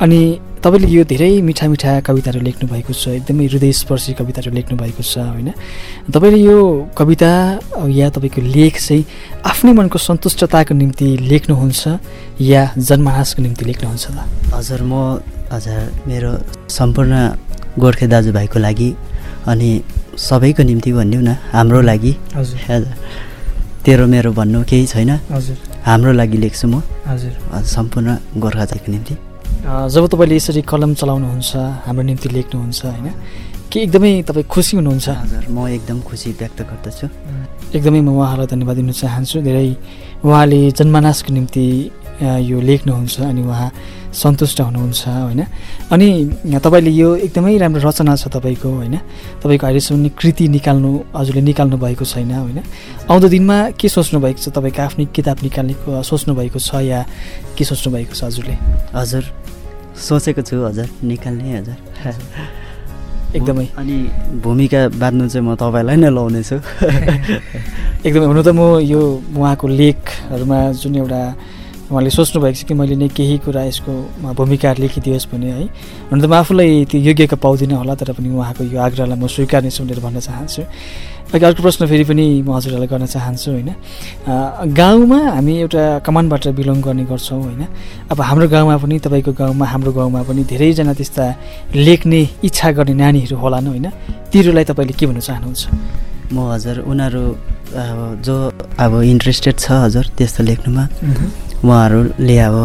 अनि 0.00 0.20
तपाईँले 0.62 0.88
यो 0.88 1.04
धेरै 1.04 1.42
मिठा 1.42 1.66
मिठा 1.68 2.00
कविताहरू 2.06 2.40
लेख्नु 2.40 2.68
भएको 2.70 2.92
छ 2.94 3.08
एकदमै 3.18 3.46
हृदयस्पर्शी 3.46 4.12
कविताहरू 4.22 4.50
लेख्नु 4.54 4.78
भएको 4.78 5.02
छ 5.02 5.18
होइन। 5.34 5.50
तपाईँले 6.14 6.38
यो 6.46 6.58
कविता 6.94 7.32
या 7.90 8.10
तपाईँको 8.14 8.40
लेख 8.40 8.74
चाहिँ 8.78 9.04
आफ्नै 9.42 9.72
मनको 9.72 9.98
सन्तुष्टताको 9.98 10.74
निम्ति 10.74 11.08
लेख्नुहुन्छ 11.26 11.82
या 12.40 12.62
जनमानसको 12.78 13.42
निम्ति 13.42 13.64
लेख्नुहुन्छ 13.64 14.06
त? 14.06 14.18
हजुर 14.54 14.82
म 14.86 15.18
हजुर 15.50 16.06
मेरो 16.06 16.30
सम्पूर्ण 16.70 17.12
गोर्खे 17.82 18.06
दाजुभाइको 18.06 18.58
लागि 18.58 18.90
अनि 19.50 19.70
सबैको 20.16 20.62
निम्ति 20.62 20.92
भनिदिउँ 20.92 21.22
न 21.22 21.36
हाम्रो 21.52 21.80
लागि। 21.80 22.12
हजुर। 22.36 22.84
तेरो 23.84 24.06
मेरो 24.06 24.30
भन्नु 24.32 24.62
केही 24.64 24.86
छैन। 24.86 25.10
हजुर। 25.30 25.56
हाम्रो 25.84 26.12
लागि 26.12 26.36
लेख्छु 26.38 26.66
म। 26.68 26.82
हजुर। 27.06 27.32
सम्पूर्ण 27.74 28.08
गोर्खा 28.40 28.64
जातिको 28.64 28.92
निम्ति 28.92 29.14
जब 29.64 30.04
तपाईँले 30.12 30.36
यसरी 30.36 30.62
कलम 30.62 30.92
चलाउनुहुन्छ 31.00 31.52
हाम्रो 31.86 32.02
निम्ति 32.04 32.28
लेख्नुहुन्छ 32.36 32.80
होइन? 32.84 33.08
के 33.72 33.80
एकदमै 33.80 34.10
तपाईँ 34.28 34.46
खुसी 34.46 34.76
हुनुहुन्छ? 34.76 35.08
हजुर 35.08 35.44
म 35.50 35.68
एकदम 35.68 35.98
खुसी 36.04 36.30
व्यक्त 36.40 36.58
गर्दछु। 36.68 37.06
एकदमै 37.76 38.00
म 38.00 38.08
उहाँलाई 38.12 38.46
धन्यवाद 38.52 38.76
दिन 38.76 38.90
चाहन्छु। 38.92 39.36
धेरै 39.40 39.68
उहाँले 40.24 40.60
जनमानसको 40.78 41.30
निम्ति 41.32 41.64
यो 42.22 42.60
लेख्नुहुन्छ 42.60 43.14
अनि 43.20 43.42
उहाँ 43.42 43.70
सन्तुष्ट 44.14 44.60
हुनुहुन्छ 44.60 45.02
होइन? 45.08 45.42
अनि 45.90 46.08
तपाईँले 46.54 46.90
यो 46.90 47.08
एकदमै 47.26 47.56
राम्रो 47.58 47.82
रचना 47.82 48.14
छ 48.14 48.30
तपाईँको 48.30 48.68
होइन? 48.70 48.96
तपाईँको 49.42 49.66
अहिलेसम्म 49.66 50.08
कृति 50.14 50.48
निकाल्नु 50.48 50.90
हजुरले 51.14 51.42
निकाल्नु 51.42 51.76
भएको 51.76 52.04
छैन 52.04 52.30
होइन? 52.30 52.58
आउँदो 53.10 53.28
दिनमा 53.28 53.56
के 53.74 53.88
सोच्नु 53.88 54.20
भएको 54.22 54.38
छ? 54.38 54.48
तपाईँको 54.54 54.82
आफ्नै 54.82 55.04
किताब 55.10 55.38
निकाल्ने 55.42 55.74
सोच्नु 56.02 56.32
भएको 56.34 56.58
छ 56.58 56.86
या 56.86 57.00
के 57.58 57.64
सोच्नु 57.64 57.90
भएको 57.90 58.14
छ 58.14 58.24
हजुरले? 58.24 58.54
हजुर 58.94 59.24
सोचेको 59.98 60.42
छु 60.42 60.62
हजुर 60.62 60.88
निकाल्ने 61.02 61.58
हजुर। 61.58 61.78
एकदमै। 63.36 63.66
अनि 63.74 63.96
भूमिका 64.42 64.80
बाँध्नु 64.94 65.26
चाहिँ 65.26 65.42
म 65.42 65.54
तपाईँलाई 65.58 65.96
नै 65.98 66.10
लाउनेछु। 66.14 66.56
एकदमै। 68.06 68.26
हुनु 68.30 68.42
त 68.46 68.48
म 68.54 68.78
यो 68.78 69.00
उहाँको 69.34 69.66
लेखहरूमा 69.68 70.58
जुन 70.78 70.94
एउटा 71.02 71.22
उहाँले 71.94 72.10
सोच्नु 72.10 72.42
भएको 72.42 72.58
छ 72.58 72.62
कि 72.66 72.74
मैले 72.74 72.98
नै 72.98 73.08
केही 73.14 73.38
कुरा 73.46 73.62
यसको 73.70 73.92
भूमिका 74.34 74.74
लेखिदियोस् 74.82 75.30
भने 75.30 75.46
है। 75.46 75.64
हुन 76.10 76.18
त 76.18 76.26
म 76.26 76.34
आफूलाई 76.42 76.90
त्यो 76.90 76.98
योग्यको 77.14 77.36
पाउँदिनँ 77.38 77.78
होला 77.78 77.94
तर 77.94 78.10
पनि 78.18 78.34
उहाँको 78.34 78.62
यो 78.66 78.78
आग्रहलाई 78.82 79.14
म 79.14 79.30
स्वीकार्नेछु 79.30 79.80
भनेर 79.86 80.00
भन्न 80.02 80.18
चाहन्छु। 80.18 80.62
अघि 81.34 81.44
अर्को 81.46 81.62
प्रश्न 81.62 81.86
फेरि 81.86 82.04
पनि 82.04 82.42
म 82.42 82.50
हजुरहरूलाई 82.50 82.90
गर्न 82.90 83.06
चाहन्छु 83.06 83.48
होइन? 83.50 83.70
गाउँमा 84.74 85.18
हामी 85.38 85.54
एउटा 85.66 85.82
कमानबाट 86.02 86.44
बिलोङ 86.58 86.82
गर्ने 86.82 87.04
गर्छौँ 87.06 87.42
होइन? 87.42 87.62
अब 88.10 88.18
हाम्रो 88.20 88.46
गाउँमा 88.50 88.76
पनि 88.82 88.98
तपाईँको 88.98 89.32
गाउँमा 89.38 89.64
हाम्रो 89.66 89.92
गाउँमा 89.94 90.20
पनि 90.26 90.42
धेरैजना 90.50 90.92
त्यस्ता 90.98 91.24
लेख्ने 91.78 92.20
इच्छा 92.42 92.70
गर्ने 92.74 92.94
नानीहरू 92.94 93.36
होलान् 93.38 93.66
होइन? 93.70 93.86
तिनीहरूलाई 94.34 94.64
तपाईँले 94.66 94.94
के 94.98 95.06
भन्न 95.06 95.20
चाहनुहुन्छ? 95.22 95.62
म 96.34 96.36
हजुर 96.50 96.76
उनीहरू 96.90 97.22
अब 97.72 98.22
जो 98.24 98.36
अब 98.78 98.92
इन्ट्रेस्टेड 99.02 99.58
छ 99.58 99.66
हजुर 99.84 100.06
त्यस्तो 100.18 100.42
लेख्नुमा 100.44 100.84
उहाँहरूले 101.64 102.38
अब 102.38 102.56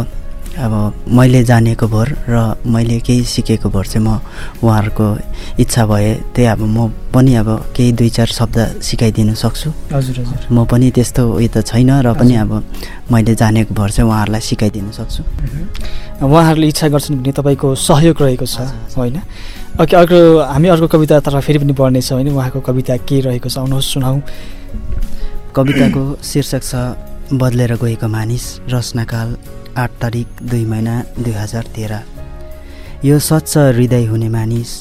अब 0.59 0.73
मैले 1.07 1.43
जानेको 1.43 1.88
भर 1.88 2.07
र 2.27 2.38
मैले 2.67 2.99
केही 2.99 3.23
सिकेको 3.23 3.69
भर 3.69 3.85
चाहिँ 3.85 4.05
म 4.05 4.19
उहाँहरूको 4.59 5.05
इच्छा 5.63 5.85
भए 5.85 6.13
त्यही 6.35 6.47
अब 6.51 6.62
म 6.67 6.91
पनि 7.15 7.35
अब 7.39 7.49
केही 7.75 7.91
दुई 7.95 8.09
चार 8.09 8.27
शब्द 8.27 8.81
सिकाइदिनु 8.83 9.35
सक्छु। 9.39 9.69
हजुर 9.93 10.19
हजुर। 10.19 10.41
म 10.51 10.65
पनि 10.67 10.91
त्यस्तो 10.91 11.21
उयो 11.31 11.47
त 11.47 11.63
छैन 11.63 12.03
र 12.03 12.12
पनि 12.12 12.35
अब 12.43 12.51
मैले 13.07 13.35
जानेको 13.39 13.71
भर 13.71 13.89
चाहिँ 13.89 14.09
उहाँहरूलाई 14.09 14.41
सिकाइदिनु 14.41 14.91
सक्छु। 14.99 15.21
उहाँहरूले 16.27 16.67
इच्छा 16.67 16.88
गर्छन् 16.91 17.17
भने 17.23 17.31
तपाईँको 17.39 17.67
सहयोग 17.79 18.17
रहेको 18.19 18.45
छ 18.45 18.67
होइन? 18.99 19.17
ओके 19.79 19.95
अर्को 19.95 20.19
हामी 20.43 20.67
अर्को 20.75 20.88
कवितातर्फ 20.91 21.39
फेरि 21.39 21.59
पनि 21.63 21.73
बढ्नेछौँ 21.73 22.19
होइन? 22.19 22.29
उहाँको 22.35 22.59
कविता 22.67 22.97
के 23.07 23.19
रहेको 23.21 23.47
छ 23.47 23.57
आउनुहोस् 23.63 23.93
सुनाऊ 23.95 24.17
कविताको 25.55 26.03
शीर्षक 26.23 26.63
छ 26.63 26.75
बदलेर 27.33 27.73
गएको 27.81 28.07
मानिस 28.07 28.45
रचनाकाल 28.69 29.29
आठ 29.77 29.91
तारिक 30.01 30.27
दुई 30.49 30.65
महिना 30.65 30.95
दुई 31.19 31.33
हजार 31.33 31.65
तेह्र। 31.75 31.99
यो 33.05 33.19
सच्च 33.19 33.57
हृदय 33.57 34.05
हुने 34.05 34.29
मानिस 34.29 34.71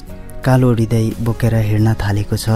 कालो 0.45 0.73
हृदय 0.73 1.07
बोकेर 1.27 1.55
हिँड्न 1.69 1.95
थालेको 2.03 2.37
छ। 2.37 2.49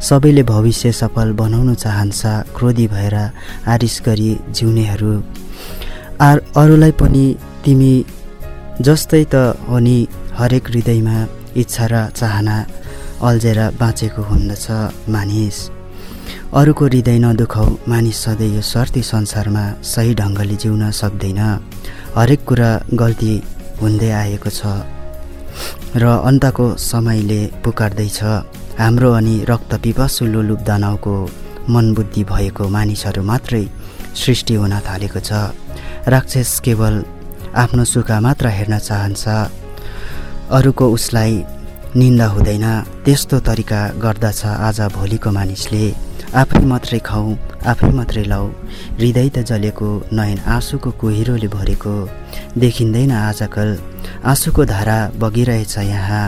सबैले 0.00 0.42
भविष्य 0.42 0.92
सफल 0.92 1.32
बनाउन 1.40 1.74
चाहन्छ 1.74 2.22
क्रोधी 2.56 2.86
भएर 2.88 3.16
आरिस 3.68 4.00
गरी 4.06 4.30
जिउनेहरू। 4.50 5.14
आर 6.20 6.36
अरूलाई 6.56 6.92
पनि 7.00 7.24
तिमी 7.64 7.92
जस्तै 8.80 9.24
त 9.32 9.34
हो 9.68 9.78
नि 9.78 9.98
हरेक 10.38 10.70
हृदयमा 10.70 11.16
इच्छा 11.56 11.86
र 11.92 12.06
चाहना 12.16 12.56
अल्झेर 13.28 13.60
बाँचेको 13.80 14.22
हुँदछ 14.22 14.66
मानिस। 15.08 15.56
अरूको 16.50 16.84
हृदय 16.84 17.18
नदुखाउ 17.22 17.66
मानिस 17.88 18.16
सधैँ 18.24 18.48
यो 18.50 18.60
स्वार्थी 18.60 19.02
संसारमा 19.06 19.62
सही 19.86 20.14
ढङ्गले 20.18 20.56
जिउन 20.58 20.90
सक्दैन। 20.90 21.38
हरेक 22.16 22.40
कुरा 22.42 22.70
गल्ती 23.00 23.34
हुँदै 23.78 24.10
आएको 24.10 24.50
छ 24.50 24.82
र 25.94 26.04
अन्तको 26.26 26.66
समयले 26.74 27.40
पुकार्दैछ। 27.62 28.18
हाम्रो 28.82 29.10
अनि 29.14 29.34
रक्त 29.46 29.72
पिपासु 29.78 30.24
लोलुप 30.26 30.60
दानवको 30.66 31.14
मनबुद्धि 31.70 32.22
भएको 32.26 32.64
मानिसहरू 32.66 33.22
मात्रै 33.30 33.64
सृष्टि 34.18 34.54
हुन 34.58 34.74
थालेको 34.82 35.20
छ। 35.22 35.54
राक्षस 36.10 36.50
केवल 36.66 36.94
आफ्नो 37.62 37.84
सुख 37.94 38.10
मात्र 38.26 38.46
हेर्न 38.58 38.78
चाहन्छ। 38.90 39.24
अरूको 40.50 40.84
उसलाई 40.98 41.32
निन्दा 41.94 42.26
हुँदैन। 42.34 42.66
त्यस्तो 43.06 43.36
तरिका 43.46 43.80
गर्दछ 44.02 44.40
आज 44.66 44.78
भोलिको 44.98 45.30
मानिसले। 45.30 46.09
आफै 46.30 46.60
मात्रै 46.70 46.98
खाऊ 47.02 47.34
आफै 47.66 47.90
मात्रै 47.90 48.22
लाऊ। 48.32 48.46
हृदय 48.98 49.28
त 49.34 49.38
जलेको 49.50 49.88
नयन 50.14 50.38
आँसुको 50.46 50.90
कुहिरोले 51.00 51.48
भरेको। 51.54 51.94
देखिँदैन 52.62 53.10
आजकल। 53.10 53.70
आँसुको 54.24 54.64
धारा 54.64 54.98
बगिरहेछ 55.18 55.74
यहाँ। 55.78 56.26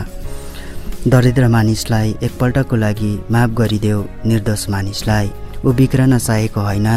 दरिद्र 1.07 1.47
मानिसलाई 1.47 2.09
एकपल्टको 2.23 2.75
लागि 2.75 3.11
माफ 3.31 3.49
गरिदेऊ 3.59 3.99
निर्दोष 4.25 4.63
मानिसलाई। 4.69 5.27
ऊ 5.65 5.71
बिग्रन 5.71 6.17
चाहेको 6.17 6.61
होइन। 6.61 6.87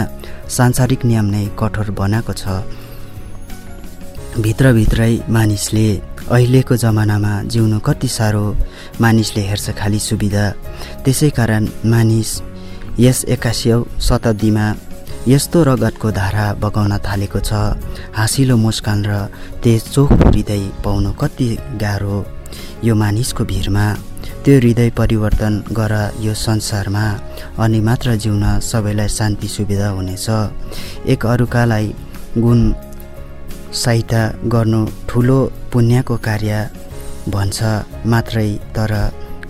सांसारिक 0.57 1.05
नियम 1.05 1.27
नै 1.31 1.45
कठोर 1.61 1.91
बनाएको 1.95 2.33
छ। 2.33 2.45
भित्रभित्रै 4.43 5.15
मानिसले 5.31 5.89
अहिलेको 6.27 6.75
जमानामा 6.77 7.33
जिउनु 7.55 7.79
कति 7.87 8.09
साह्रो। 8.09 8.45
मानिसले 9.01 9.43
हेर्छ 9.51 9.67
खालि 9.79 9.99
सुविधा। 9.99 10.45
त्यसै 11.05 11.31
कारण 11.39 11.63
मानिस 11.87 12.31
यस 12.99 13.25
एक्कासियौँ 13.29 13.85
शताब्दीमा 14.01 14.67
यस्तो 15.29 15.63
रगतको 15.69 16.11
धारा 16.17 16.45
बगाउन 16.63 16.97
थालेको 17.05 17.41
छ। 17.45 17.77
हाँसिलो 18.17 18.57
मुस्कान 18.57 19.05
र 19.05 19.13
तेज 19.61 19.83
चोख 19.93 20.13
हृदय 20.13 20.63
पाउनु 20.85 21.13
कति 21.21 21.49
गाह्रो। 21.77 22.19
यो 22.85 22.95
मानिसको 22.97 23.45
भिडमा 23.45 23.85
त्यो 24.45 24.57
हृदय 24.59 24.91
परिवर्तन 24.97 25.55
गर 25.77 25.93
यो 26.25 26.33
संसारमा। 26.33 27.07
अनि 27.61 27.81
मात्र 27.85 28.17
जिउन 28.17 28.45
सबैलाई 28.65 29.09
शान्ति 29.09 29.49
सुविधा 29.49 29.89
हुनेछ। 29.93 30.27
एक 31.05 31.27
अरूकालाई 31.27 31.95
गुण 32.39 32.61
सहायता 33.77 34.23
गर्नु 34.49 34.81
ठुलो 35.09 35.39
पुण्यको 35.73 36.17
कार्य 36.25 36.53
भन्छ। 37.29 37.59
मात्रै 38.09 38.51
तर 38.73 38.93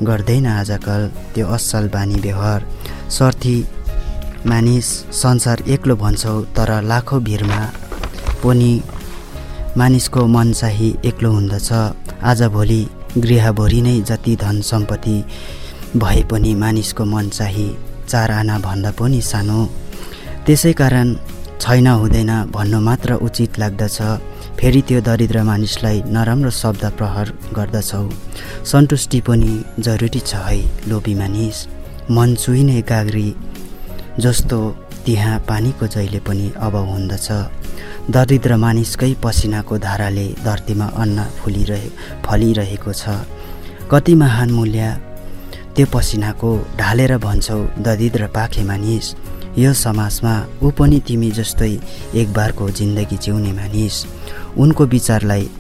गर्दैन 0.03 0.47
आजकल 0.47 1.03
त्यो 1.35 1.47
असल 1.47 1.89
बानी 1.95 2.19
व्यवहार। 2.27 2.61
सर्थी 3.11 3.57
मानिस 4.47 4.87
संसार 5.15 5.63
एक्लो 5.69 5.95
भन्छौ 5.97 6.41
तर 6.57 6.71
लाखौँ 6.83 7.21
भिडमा 7.23 7.61
पनि 8.43 8.73
मानिसको 9.77 10.27
मन 10.27 10.53
चाहिँ 10.53 10.91
एक्लो 11.05 11.31
हुँदछ। 11.33 11.71
आजभोलि 12.23 12.83
गृहभरि 13.19 13.81
नै 13.81 14.01
जति 14.01 14.35
धन 14.37 14.61
सम्पत्ति 14.71 15.17
भए 15.97 16.23
पनि 16.31 16.55
मानिसको 16.55 17.05
मन 17.05 17.29
चाहिँ 17.29 17.77
चार 18.09 18.31
आना 18.31 18.59
भन्दा 18.59 18.91
पनि 18.99 19.21
सानो। 19.23 19.65
त्यसै 20.47 20.73
कारण 20.73 21.15
छैन 21.61 21.87
हुँदैन 21.87 22.33
भन्नु 22.55 22.81
मात्र 22.81 23.15
उचित 23.27 23.59
लाग्दछ। 23.59 23.99
फेरि 24.59 24.83
त्यो 24.89 25.01
दरिद्र 25.01 25.43
मानिसलाई 25.43 26.03
नराम्रो 26.07 26.51
शब्द 26.51 26.85
प्रहार 26.99 27.33
गर्दछौ। 27.57 28.09
सन्तुष्टि 28.73 29.21
पनि 29.21 29.53
जरुरी 29.79 30.21
छ 30.21 30.35
है 30.47 30.61
लोभी 30.89 31.15
मानिस। 31.15 31.67
मन 32.11 32.35
चुइने 32.35 32.81
गाग्री 32.89 33.35
जस्तो 34.19 34.59
त्यहाँ 35.05 35.39
पानीको 35.49 35.87
जहिले 35.87 36.19
पनि 36.23 36.51
अभाव 36.57 36.87
हुँदछ 36.87 37.29
दरिद्र 38.11 38.57
मानिसकै 38.57 39.13
पसिनाको 39.23 39.79
धाराले 39.79 40.27
धरतीमा 40.45 40.87
अन्न 41.03 41.25
फुलिरहे 41.39 41.89
फलिरहेको 42.27 42.93
छ। 42.93 43.27
कति 43.91 44.15
महान 44.15 44.51
मूल्य 44.51 44.93
त्यो 45.77 45.87
पसिनाको 45.93 46.51
ढालेर 46.79 47.17
भन्छौ 47.19 47.59
दरिद्र 47.83 48.27
पाखे 48.37 48.63
मानिस 48.65 49.15
यो 49.59 49.73
समाजमा 49.75 50.35
ऊ 50.63 50.71
पनि 50.79 51.01
तिमी 51.07 51.31
जस्तै 51.31 51.73
एक 52.15 52.33
बारको 52.33 52.71
जिन्दगी 52.71 53.17
जिउने 53.17 53.53
मानिस। 53.53 54.05
उनको 54.57 54.87
विचारलाई 54.95 55.51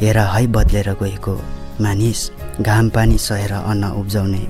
हेर 0.00 0.18
है 0.18 0.46
बदलेर 0.46 0.92
गएको 1.02 1.34
मानिस। 1.80 2.30
घाम 2.60 2.88
पानी 2.90 3.18
सहेर 3.18 3.52
अन्न 3.52 3.90
उब्जाउने 3.98 4.46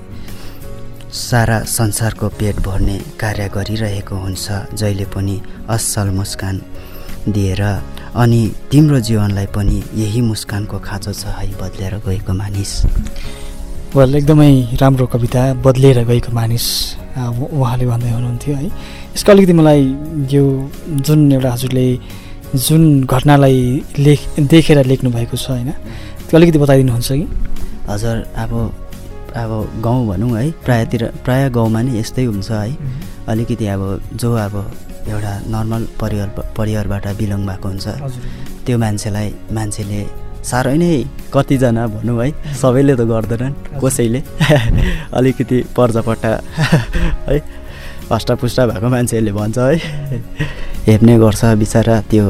सारा 1.09 1.59
संसारको 1.65 2.29
पेट 2.29 2.57
भर्ने 2.61 2.97
कार्य 3.21 3.49
गरिरहेको 3.55 4.17
हुन्छ 4.17 4.47
जहिले 4.75 5.05
पनि 5.09 5.41
असल 5.71 6.09
मुस्कान 6.13 6.61
दिएर। 7.29 7.63
अनि 8.15 8.41
तिम्रो 8.71 9.01
जीवनलाई 9.01 9.47
पनि 9.57 9.83
यही 9.95 10.21
मुस्कानको 10.21 10.79
खाँचो 10.79 11.13
छ 11.13 11.25
है 11.33 11.49
बदलेर 11.57 11.95
गएको 12.07 12.33
मानिस। 12.33 12.73
वेल 13.97 14.15
एकदमै 14.15 14.53
राम्रो 14.81 15.07
कविता 15.07 15.43
बदलिएर 15.65 16.05
गएको 16.05 16.33
मानिस 16.33 16.67
उहाँले 17.17 17.87
भन्दै 17.87 18.11
हुनुहुन्थ्यो 18.13 18.55
है। 18.57 18.67
यसको 19.17 19.33
अलिकति 19.33 19.53
मलाई 19.53 19.83
यो 20.33 20.45
जुन 21.05 21.33
एउटा 21.33 21.53
हजुरले 21.53 21.87
जुन 22.55 22.83
घटनालाई 23.05 23.61
लेख 23.99 24.21
देखेर 24.41 24.85
लेख्नु 24.87 25.11
भएको 25.11 25.37
छ 25.37 25.51
होइन 25.51 25.73
त्यो 26.29 26.37
अलिकति 26.37 26.59
बताइदिनुहुन्छ 26.59 27.09
कि? 27.13 27.27
हजुर 27.89 28.17
अब 28.37 28.53
अब 29.37 29.81
गाउँ 29.85 30.07
भनौँ 30.09 30.31
है 30.39 30.51
प्रायःतिर 30.65 31.05
प्रायः 31.25 31.49
गाउँमा 31.57 31.81
नै 31.83 31.99
यस्तै 31.99 32.25
हुन्छ 32.25 32.51
है। 32.51 32.77
अलिकति 33.29 33.67
अब 33.75 33.83
जो 34.21 34.35
अब 34.47 34.55
एउटा 35.09 35.33
नर्मल 35.55 35.83
परिवार 36.01 36.29
परिवारबाट 36.57 37.07
बिलङ 37.19 37.47
भएको 37.47 37.69
हुन्छ 37.69 37.87
त्यो 38.67 38.79
मान्छेलाई 38.79 39.29
मान्छेले 39.57 40.01
साह्रै 40.51 40.77
नै 40.79 40.91
कतिजना 41.35 41.87
भनौँ 41.95 42.17
है 42.25 42.29
सबैले 42.61 42.95
त 42.97 43.03
गर्दैनन् 43.13 43.55
कसैले 43.85 44.21
अलिकति 45.19 45.57
पर्जापट्टा 45.77 46.31
है 47.29 47.39
हष्टपुष्ट 48.13 48.61
भएको 48.71 48.89
मान्छेहरूले 48.89 49.33
भन्छ 49.33 49.59
है। 49.59 49.77
हेर्ने 50.87 51.19
गर्छ 51.19 51.45
बिचरा 51.61 52.01
त्यो 52.11 52.27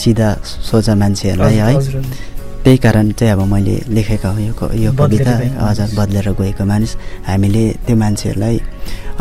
सिधा 0.00 0.28
सोझा 0.44 0.94
मान्छेहरूलाई 1.02 1.56
है। 1.56 1.74
त्यही 2.64 2.78
कारण 2.84 3.10
चाहिँ 3.18 3.32
अब 3.32 3.40
मैले 3.52 3.76
लेखेका 3.96 4.28
हो 4.28 4.38
यो 4.40 4.92
कविता 4.98 5.32
हजुर 5.60 5.88
बदलेर 5.98 6.28
गएको 6.38 6.64
मानिस। 6.64 6.92
हामीले 7.28 7.62
त्यो 7.86 7.96
मान्छेहरूलाई 7.96 8.56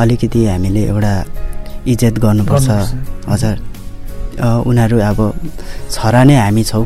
अलिकति 0.02 0.40
हामीले 0.46 0.82
एउटा 0.92 1.14
इज्जत 1.88 2.16
गर्नुपर्छ। 2.20 2.68
हजुर। 3.32 3.56
उनीहरू 4.38 4.98
अब 5.10 5.20
छोरा 5.92 6.22
नै 6.28 6.36
हामी 6.36 6.64
छौँ। 6.64 6.86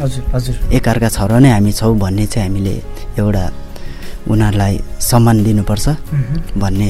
हजुर 0.00 0.24
हजुर। 0.34 0.56
एकअर्का 0.76 1.08
छोरा 1.16 1.38
नै 1.42 1.50
हामी 1.50 1.72
छौँ 1.72 1.94
भन्ने 1.98 2.26
चाहिँ 2.32 2.48
हामीले 2.48 2.74
एउटा 3.18 3.44
उनीहरूलाई 4.30 4.74
सम्मान 5.00 5.36
दिनुपर्छ 5.44 5.86
भन्ने 6.62 6.88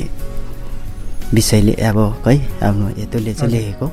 विषयले 1.34 1.74
अब 1.88 1.98
है 2.26 2.34
आफ्नो 2.68 2.86
हेतुले 2.98 3.32
चाहिँ 3.34 3.52
लेखेको। 3.52 3.86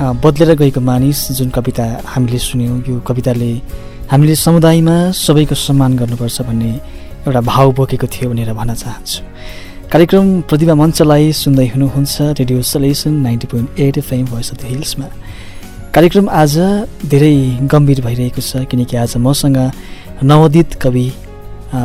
बदलेर 0.00 0.54
गएको 0.56 0.80
मानिस 0.80 1.20
जुन 1.36 1.48
कविता 1.52 1.84
हामीले 2.08 2.38
सुन्यौँ 2.40 2.76
यो 2.88 3.00
कविताले 3.04 3.52
हामीले 4.10 4.34
समुदायमा 4.34 4.96
सबैको 5.12 5.54
सम्मान 5.54 5.96
गर्नुपर्छ 5.96 6.40
भन्ने 6.48 6.70
एउटा 7.28 7.40
भाव 7.44 7.72
बोकेको 7.76 8.06
थियो 8.08 8.30
भनेर 8.30 8.52
भन्न 8.56 8.74
चाहन्छु। 8.80 9.20
कार्यक्रम 9.92 10.26
प्रतिभा 10.48 10.74
मञ्चलाई 10.74 11.32
सुन्दै 11.36 11.66
हुनुहुन्छ 11.74 12.16
radio 12.40 12.62
selection 12.64 13.12
ninety 13.26 13.46
point 13.52 13.80
eight 13.80 13.98
FM 13.98 14.24
voice 14.32 14.50
of 14.52 14.56
the 14.62 14.72
हिल्समा। 14.72 15.06
कार्यक्रम 15.94 16.28
आज 16.32 16.56
धेरै 17.04 17.36
गम्भीर 17.68 18.00
भइरहेको 18.00 18.40
छ 18.40 18.64
किनकि 18.70 18.96
आज 18.96 19.16
मसँग 19.20 19.58
नवोदित 20.24 20.80
कवि 20.82 21.06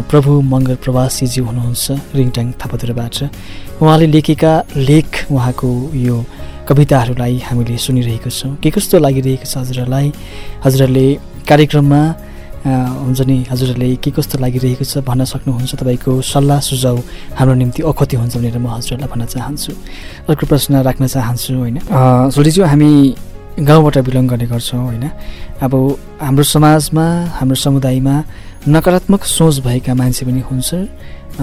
प्रभु 0.09 0.31
मङ्गर 0.53 0.75
प्रवासीज्यू 0.83 1.43
हुनुहुन्छ 1.45 2.15
रिङटाङ 2.15 2.51
थापाधुराबाट। 2.63 3.15
उहाँले 3.83 4.07
लेखेका 4.07 4.53
लेख 4.77 5.25
उहाँको 5.31 5.69
यो 6.07 6.17
कविताहरूलाई 6.65 7.35
हामीले 7.47 7.77
सुनिरहेको 7.77 8.29
छौँ। 8.29 8.55
के 8.61 8.69
कस्तो 8.73 8.97
लागिरहेको 8.99 9.45
छ 9.45 9.53
हजुरहरूलाई? 9.61 10.07
हजुरहरूले 10.65 11.07
कार्यक्रममा 11.45 12.01
हुन्छ 12.65 13.21
नि 13.29 13.37
हजुरहरूले 13.51 13.89
के 14.01 14.09
कस्तो 14.11 14.35
लागिरहेको 14.41 14.83
छ 14.83 15.05
भन्न 15.05 15.25
सक्नुहुन्छ? 15.29 15.71
तपाईँको 15.77 16.11
सल्लाह 16.25 16.59
सुझाउ 16.65 16.97
हाम्रो 17.37 17.55
निम्ति 17.61 17.81
अखति 17.85 18.15
हुन्छ 18.17 18.33
भनेर 18.41 18.57
म 18.57 18.67
हजुरहरूलाई 18.73 19.09
भन्न 19.13 19.25
चाहन्छु। 19.29 19.71
अर्को 20.29 20.45
प्रश्न 20.49 20.81
राख्न 20.81 21.05
चाहन्छु 21.05 21.53
होइन? 21.53 21.77
सोलिज्यू 22.33 22.63
हामी 22.65 22.91
गाउँबाट 23.61 23.97
बिलङ 24.01 24.25
गर्ने 24.27 24.45
गर्छौँ 24.49 24.81
होइन? 24.81 25.05
अब 25.61 25.73
हाम्रो 26.21 26.43
समाजमा 26.43 27.05
हाम्रो 27.37 27.55
समुदायमा 27.55 28.15
नकारात्मक 28.67 29.21
सोच 29.23 29.55
भएका 29.61 29.93
मान्छे 29.93 30.25
पनि 30.25 30.41
हुन्छन् 30.49 30.85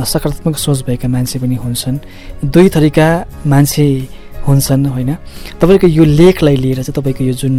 सकारात्मक 0.02 0.56
सोच 0.58 0.78
भएका 0.90 1.08
मान्छे 1.08 1.38
पनि 1.38 1.56
हुन्छन्। 1.62 1.96
दुई 2.44 2.68
थरीका 2.74 3.08
मान्छे 3.46 3.86
हुन्छन् 4.46 4.86
होइन? 4.86 5.10
तपाईँको 5.60 5.86
यो 5.86 6.04
लेखलाई 6.04 6.56
लिएर 6.56 6.82
चाहिँ 6.82 6.94
तपाईँको 6.98 7.24
यो 7.24 7.34
जुन 7.34 7.54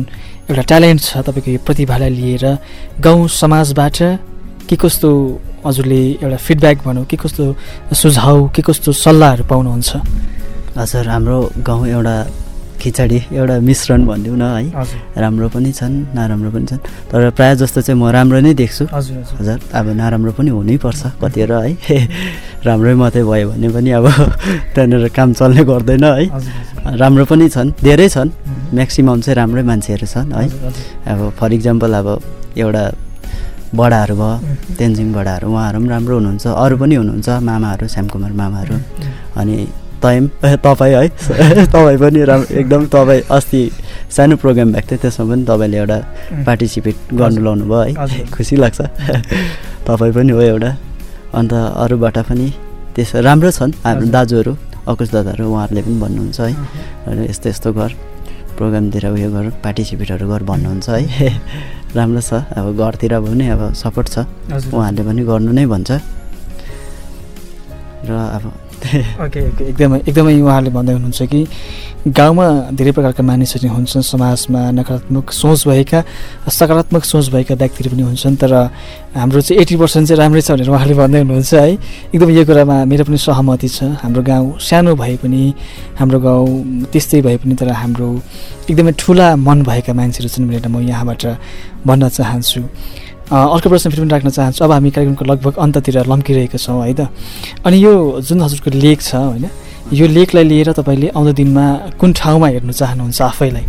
एउटा 0.49 0.61
ट्यालेन्ट 0.61 0.99
छ 1.01 1.17
तपाईँको 1.27 1.51
यो 1.51 1.59
प्रतिभालाई 1.65 2.09
लिएर 2.09 2.45
गाउँ 2.99 3.27
समाजबाट 3.27 3.97
के 4.69 4.75
कस्तो 4.75 5.09
हजुरले 5.65 6.01
एउटा 6.19 6.37
फिडब्याक 6.37 6.77
भनौँ 6.83 7.05
के 7.07 7.17
कस्तो 7.17 7.43
सुझाउ 7.93 8.37
के 8.55 8.61
कस्तो 8.61 8.91
सल्लाहहरू 8.91 9.43
पाउनुहुन्छ? 9.47 9.91
हजुर 10.77 11.07
हाम्रो 11.07 11.37
गाउँ 11.63 11.87
एउटा 11.87 12.15
खिचडी 12.83 13.19
एउटा 13.31 13.55
मिश्रण 13.63 14.05
भनिदिउँ 14.05 14.37
न 14.37 14.43
है 14.43 15.21
राम्रो 15.23 15.47
पनि 15.55 15.71
छन् 15.71 15.95
नराम्रो 16.15 16.49
पनि 16.51 16.65
छन्। 16.67 16.81
तर 17.11 17.29
प्रायः 17.31 17.55
जस्तो 17.63 17.81
चाहिँ 17.81 17.99
म 17.99 18.11
राम्रो 18.11 18.39
नै 18.43 18.53
देख्छु। 18.53 18.85
हजुर 18.91 19.59
अब 19.71 19.85
नराम्रो 19.99 20.31
पनि 20.35 20.49
हुनैपर्छ 20.51 21.01
कतिवटा 21.23 21.59
है। 21.63 21.97
राम्रै 22.67 22.93
मात्रै 22.99 23.23
भयो 23.23 23.49
भने 23.51 23.67
पनि 23.71 23.89
अब 23.99 24.05
त्यहाँनिर 24.75 25.07
काम 25.15 25.29
चल्ने 25.39 25.63
गर्दैन 25.63 26.03
है। 26.03 26.25
राम्रो 26.99 27.25
पनि 27.31 27.47
छन् 27.55 27.71
धेरै 27.79 28.07
छन्। 28.09 28.29
म्याक्सिमम् 28.75 29.21
चाहिँ 29.23 29.35
राम्रै 29.39 29.63
मान्छेहरू 29.63 30.07
छन् 30.13 30.31
है। 30.35 30.45
अब 31.07 31.19
फर 31.39 31.53
इक्जाम्पल 31.53 31.91
अब 32.03 32.07
एउटा 32.59 32.83
बडाहरू 33.79 34.15
भयो। 34.19 34.75
तेन्जिङ 34.79 35.07
बडाहरू 35.17 35.47
उहाँहरू 35.47 35.79
पनि 35.79 35.89
राम्रो 35.89 36.13
हुनुहुन्छ 36.19 36.45
अरू 36.51 36.75
पनि 36.83 36.95
हुनुहुन्छ 36.99 37.29
मामाहरू 37.47 37.85
श्यामकुमार 37.87 38.31
मामाहरू। 38.41 38.75
अनि 39.39 39.55
तयम 40.03 40.25
ए, 40.45 40.55
तपाईँ 40.65 40.95
है? 40.95 41.07
तपाईँ 41.73 41.97
पनि 41.97 42.23
राम्रो 42.29 42.55
एकदम 42.59 42.85
तपाईँ 42.91 43.21
अस्ति 43.31 43.61
सानो 44.15 44.35
प्रोग्राम 44.43 44.71
भएको 44.73 44.87
थियो 44.91 44.99
त्यसमा 45.01 45.25
पनि 45.31 45.43
तपाईँले 45.47 45.77
एउटा. 45.77 45.97
पार्टिसिपेट 46.45 46.95
गर्नु 47.19 47.41
लाउनु 47.43 47.65
भयो 47.71 47.81
है। 47.97 48.25
खुसी 48.35 48.55
लाग्छ। 48.55 48.81
तपाईँ 49.87 50.13
पनि 50.13 50.31
हो 50.31 50.41
एउटा। 50.41 50.71
अन्त 51.33 51.53
अरूबाट 51.53 52.17
पनि 52.29 52.47
त्यसो 52.95 53.21
राम्रो 53.25 53.51
छन् 53.51 53.71
हाम्रो। 53.83 54.07
दाजुहरू 54.11 54.53
अकुश 54.87 55.09
दादाहरू 55.15 55.43
उहाँहरूले 55.49 55.81
पनि 55.81 55.97
भन्नुहुन्छ 56.03 56.39
है। 56.39 57.25
यस्तो 57.29 57.49
यस्तो 57.49 57.69
गर 57.73 57.91
प्रोग्रामतिर 58.57 59.05
उयो 59.09 59.29
गर 59.31 59.45
पार्टिसिपेटहरू 59.63 60.25
गर 60.29 60.43
भन्नुहुन्छ 60.43 60.89
है। 60.89 61.29
राम्रो 61.97 62.21
छ। 62.21 62.33
अब 62.53 62.77
घरतिर 62.77 63.13
पनि 63.23 63.47
अब 63.55 63.61
सपोर्ट 63.73 64.07
छ। 64.13 64.17
उहाँहरूले 64.51 65.03
पनि 65.07 65.21
गर्नु 65.25 65.51
नै 65.57 65.65
भन्छ। 65.65 65.91
र 68.03 68.11
अब 68.11 68.43
ओके 68.83 69.39
एकदमै 69.69 69.97
एकदमै 70.07 70.33
उहाँहरूले 70.41 70.71
भन्दै 70.77 70.93
हुनुहुन्छ 70.93 71.21
कि 71.31 71.41
गाउँमा 72.03 72.45
धेरै 72.75 72.91
प्रकारका 72.91 73.23
मानिसहरू 73.23 73.69
हुन्छन् 73.71 74.03
समाजमा 74.03 74.61
नकारात्मक 74.75 75.31
सोच 75.31 75.59
भएका 75.67 75.99
सकारात्मक 76.51 77.03
सोच 77.03 77.25
भएका 77.31 77.55
व्यक्तिहरू 77.55 77.89
पनि 77.95 78.03
हुन्छन् 78.03 78.35
तर 78.43 78.53
हाम्रो 79.15 79.41
चाहिँ 79.41 79.61
एट्टी 79.61 79.75
पर्सेन्ट 79.79 80.07
चाहिँ 80.07 80.19
राम्रै 80.19 80.41
छ 80.41 80.51
भनेर 80.51 80.69
उहाँले 80.69 80.93
भन्दै 80.99 81.19
हुनुहुन्छ 81.23 81.53
है। 81.53 81.71
एकदम 82.11 82.29
यो 82.35 82.43
कुरामा 82.43 82.75
मेरो 82.91 83.03
पनि 83.07 83.17
सहमति 83.17 83.69
छ। 83.71 83.79
हाम्रो 84.03 84.21
गाउँ 84.21 84.59
सानो 84.59 84.95
भए 84.99 85.15
पनि 85.23 85.43
हाम्रो 85.99 86.19
गाउँ 86.19 86.47
त्यस्तै 86.91 87.21
भए 87.23 87.37
पनि 87.39 87.55
तर 87.55 87.71
हाम्रो 87.71 88.09
एकदमै 88.67 88.91
ठुला 88.99 89.27
मन 89.39 89.63
भएका 89.63 89.93
मान्छेहरू 89.95 90.27
छन् 90.27 90.47
भनेर 90.51 90.67
म 90.67 90.83
यहाँबाट 90.83 91.23
भन्न 91.87 92.03
चाहन्छु। 92.09 92.61
अर्को 93.31 93.69
प्रश्न 93.69 93.89
फेरि 93.89 94.01
पनि 94.01 94.11
राख्न 94.11 94.29
चाहन्छु। 94.29 94.63
अब 94.63 94.71
हामी 94.71 94.89
कार्यक्रमको 94.91 95.25
लगभग 95.25 95.53
अन्ततिर 95.57 96.05
लम्किरहेका 96.11 96.57
छौँ 96.57 96.83
है 96.85 96.93
त? 96.93 97.07
अनि 97.65 97.77
यो 97.83 98.21
जुन 98.21 98.41
हजुरको 98.41 98.69
लेख 98.75 99.01
छ 99.01 99.15
होइन 99.15 99.49
यो 99.93 100.07
लेखलाई 100.07 100.43
लिएर 100.43 100.71
तपाईँले 100.73 101.07
आउँदो 101.15 101.31
दिनमा 101.33 101.65
कुन 101.99 102.13
ठाउँमा 102.13 102.47
हेर्नु 102.47 102.73
चाहनुहुन्छ 102.73 103.21
आफैलाई? 103.21 103.65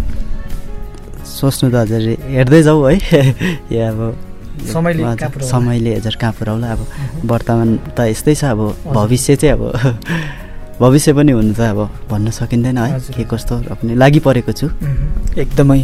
सोच्नु 1.23 1.71
त 1.71 1.75
हजुर 1.75 2.03
हेर्दै 2.35 2.62
जाऊ 2.62 2.83
है। 2.83 2.95
या 3.77 3.88
अब 3.90 4.01
समयले 4.55 5.03
हजुर, 5.03 5.17
कहाँ 5.17 5.31
पुर्याउला? 5.31 5.51
समयले 5.51 5.90
हजुर 5.97 6.14
कहाँ 6.21 6.33
पुऱ्याउला? 6.38 6.67
अब 6.73 6.81
वर्तमान 7.31 7.69
त 7.97 7.99
यस्तै 8.11 8.35
छ 8.35 8.45
अब 8.55 8.61
भविष्य 8.95 9.37
चाहिँ 9.37 9.55
अब 9.55 9.62
भविष्य 10.83 11.12
पनि 11.14 11.33
हुनु 11.33 11.55
त 11.55 11.61
अब 11.75 11.79
भन्न 12.11 12.31
सकिँदैन 12.31 12.79
है। 12.79 13.01
के 13.14 13.25
कस्तो 13.31 13.55
पनि 13.79 13.95
लागि 13.95 14.21
परेको 14.27 14.53
छु। 14.53 14.67
एकदमै। 15.38 15.81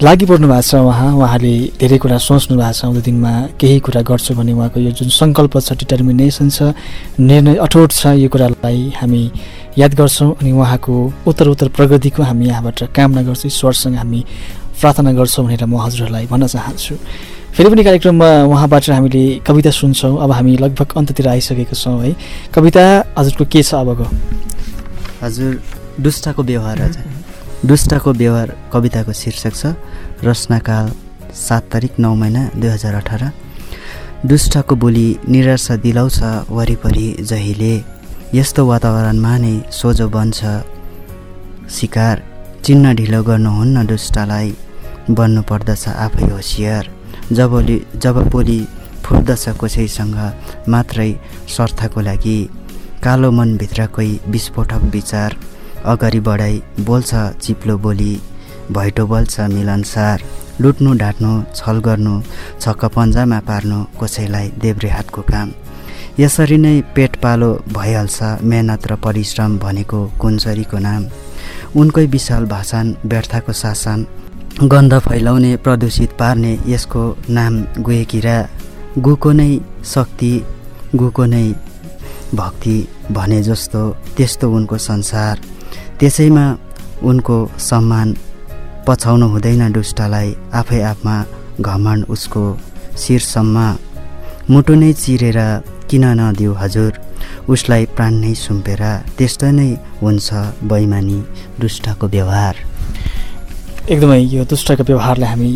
लागि 0.00 0.24
पर्नु 0.24 0.48
भएको 0.48 0.62
छ 0.64 0.74
उहाँ 0.80 1.12
उहाँले 1.12 1.76
धेरै 1.76 1.98
कुरा 2.00 2.16
सोच्नु 2.16 2.56
भएको 2.56 2.72
छ 2.72 2.84
आउँदो 2.88 3.00
दिनमा 3.04 3.32
केही 3.60 3.78
कुरा 3.84 4.00
गर्छु 4.00 4.32
भन्ने 4.32 4.52
उहाँको 4.56 4.80
यो 4.80 4.90
जुन 4.96 5.12
सङ्कल्प 5.12 5.60
छ 5.60 5.76
डिटर्मिनेसन 5.76 6.48
छ 6.48 6.72
निर्णय 7.20 7.60
अठोट 7.60 7.92
छ 7.92 8.16
यो 8.16 8.28
कुरालाई 8.32 8.96
हामी 8.96 9.22
याद 9.76 9.92
गर्छौँ 10.00 10.40
अनि 10.40 10.52
उहाँको 10.56 10.94
उत्तर 11.28 11.46
उत्तर 11.52 11.68
प्रगतिको 11.76 12.22
हामी 12.24 12.46
यहाँबाट 12.48 12.96
कामना 12.96 13.22
गर्छौँ 13.28 13.52
ईश्वरसँग 13.52 13.96
हामी 14.00 14.20
प्रार्थना 14.80 15.12
गर्छौँ 15.20 15.44
भनेर 15.44 15.64
म 15.68 15.76
हजुरहरूलाई 15.84 16.26
भन्न 16.32 16.46
चाहन्छु। 16.48 16.94
फेरि 17.52 17.68
पनि 17.68 17.84
कार्यक्रममा 17.84 18.30
उहाँबाट 18.48 18.88
हामीले 18.96 19.24
कविता 19.44 19.70
सुन्छौँ। 19.70 20.16
अब 20.16 20.32
हामी 20.32 20.56
लगभग 20.64 20.96
अन्ततिर 20.96 21.28
आइसकेका 21.28 21.76
छौँ 21.76 22.00
है। 22.00 22.16
कविता 22.56 22.84
हजुरको 23.20 23.44
के 23.52 23.62
छ 23.62 23.74
अबको 23.84 24.08
हजुर 25.22 25.60
दुष्टको 26.00 26.42
व्यवहार 26.42 26.78
दुष्टको 27.66 28.12
व्यवहार 28.12 28.50
कविताको 28.72 29.12
शीर्षक 29.12 29.54
छ 29.54 29.66
रचनाकाल 30.24 30.86
सात 31.36 31.64
तारिक 31.72 31.98
नौ 32.00 32.14
महिना 32.14 32.44
दुई 32.56 32.68
हजार 32.68 32.94
अठार। 32.94 33.22
दुष्टको 34.26 34.76
बोली 34.76 35.04
निराशा 35.28 35.76
दिलाउँछ 35.76 36.48
वरिपरि 36.50 37.08
जहिले। 37.20 37.74
यस्तो 38.34 38.64
वातावरणमा 38.66 39.36
नै 39.38 39.52
सोझो 39.78 40.08
बन्छ 40.08 40.40
शिकार। 41.76 42.22
चिन्न 42.64 42.94
ढिलो 42.96 43.22
गर्नुहुन्न 43.28 43.86
दुष्टलाई। 43.86 44.56
बन्नु 45.10 45.42
पर्दछ 45.42 45.84
आफै 45.88 46.30
होसियार। 46.32 46.90
जबली 47.32 47.76
जब 47.96 48.16
बोली 48.32 48.60
फुट्दछ 49.04 49.44
कसैसँग 49.60 50.16
मात्रै 50.68 51.12
स्वार्थको 51.54 52.00
लागि। 52.08 52.38
कालो 53.04 53.30
मनभित्रकै 53.30 54.10
विस्फोटक 54.32 54.82
विचार। 54.96 55.36
अगाडि 55.84 56.20
बढाइ 56.20 56.60
बोल्छ 56.80 57.14
चिप्लो 57.42 57.76
बोली 57.78 58.12
भैटो 58.72 59.06
बोल्छ 59.06 59.40
मिलनसार 59.54 60.22
लुट्नु 60.60 60.92
ढाँट्नु 60.98 61.32
छल 61.56 61.78
गर्नु 61.86 62.14
छक्क 62.60 62.84
पन्जामा 62.96 63.38
पार्नु 63.48 63.78
कसैलाई 64.00 64.48
देब्रे 64.62 64.90
हातको 64.90 65.22
काम। 65.30 65.52
यसरी 66.20 66.56
नै 66.58 66.80
पेट 66.94 67.16
पालो 67.22 67.50
भइहाल्छ 67.72 68.18
मेहनत 68.42 68.86
र 68.90 68.96
परिश्रम 69.04 69.58
भनेको 69.58 70.00
कुन्चरीको 70.20 70.78
नाम। 70.78 71.02
उनकै 71.80 72.04
विशाल 72.06 72.44
भाषण 72.46 72.94
व्यर्थको 73.06 73.52
शासन 73.52 74.06
गन्ध 74.62 74.98
फैलाउने 74.98 75.56
प्रदूषित 75.64 76.12
पार्ने 76.20 76.52
यसको 76.68 77.02
नाम 77.30 77.54
गुएकिरा 77.80 78.38
गुको 78.98 79.32
नै 79.32 79.50
शक्ति 79.94 80.32
गुको 80.94 81.24
नै 81.24 81.46
भक्ति 82.34 82.76
भने 83.12 83.42
जस्तो 83.42 83.88
त्यस्तो 84.16 84.50
उनको 84.56 84.78
संसार। 84.78 85.40
त्यसैमा 86.00 86.44
उनको 87.04 87.36
सम्मान 87.60 88.08
पछाउनु 88.86 89.26
हुँदैन 89.32 89.62
दुष्टलाई। 89.72 90.28
आफै 90.60 90.80
आफमा 90.92 91.16
घमण्ड 91.60 92.02
उसको 92.14 92.42
शिरसम्म 93.02 93.56
मुटु 94.50 94.74
नै 94.80 94.92
चिरेर 95.02 95.38
किन 95.88 96.04
नदिऊ 96.20 96.52
हजुर? 96.62 96.92
उसलाई 97.52 97.84
प्राण 97.96 98.12
नै 98.24 98.32
सुम्पेर 98.34 98.82
त्यस्तो 99.18 99.48
नै 99.58 99.68
हुन्छ 100.00 100.28
बैमानी 100.70 101.18
दुष्टको 101.60 102.06
व्यवहार। 102.14 102.54
एकदमै 103.92 104.20
यो 104.34 104.44
दुष्टको 104.48 104.82
व्यवहारलाई 104.88 105.28
हामी 105.30 105.50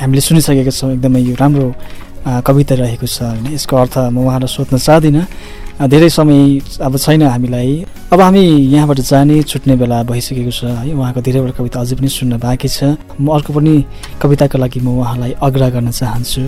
हामीले 0.00 0.20
सुनिसकेका 0.22 0.70
छौँ। 0.70 0.90
एकदमै 0.94 1.20
यो 1.20 1.34
राम्रो 1.34 1.66
कविता 2.46 2.74
रहेको 2.78 3.06
छ। 3.06 3.18
होइन 3.26 3.46
यसको 3.58 3.74
अर्थ 3.82 3.94
म 4.14 4.16
उहाँलाई 4.22 4.50
सोध्न 4.54 4.78
चाहदिनँ 4.78 5.26
धेरै 5.80 6.08
समय 6.12 6.60
अब 6.84 6.96
छैन 6.96 7.22
हामीलाई। 7.22 7.84
अब 8.12 8.20
हामी 8.20 8.42
यहाँबाट 8.68 9.00
जाने 9.00 9.42
छुट्ने 9.48 9.76
बेला 9.80 10.02
भइसकेको 10.04 10.52
छ 10.52 10.64
है। 10.76 10.92
उहाँको 10.92 11.20
धेरैवटा 11.24 11.56
कविता 11.56 11.80
अझै 11.80 11.96
पनि 11.96 12.08
सुन्न 12.08 12.36
बाँकी 12.36 12.68
छ। 12.68 13.00
म 13.16 13.32
अर्को 13.32 13.52
पनि 13.56 13.74
कविताको 14.20 14.58
लागि 14.60 14.80
म 14.84 15.00
उहाँलाई 15.00 15.32
आग्रह 15.40 15.68
गर्न 15.70 15.90
चाहन्छु। 15.90 16.42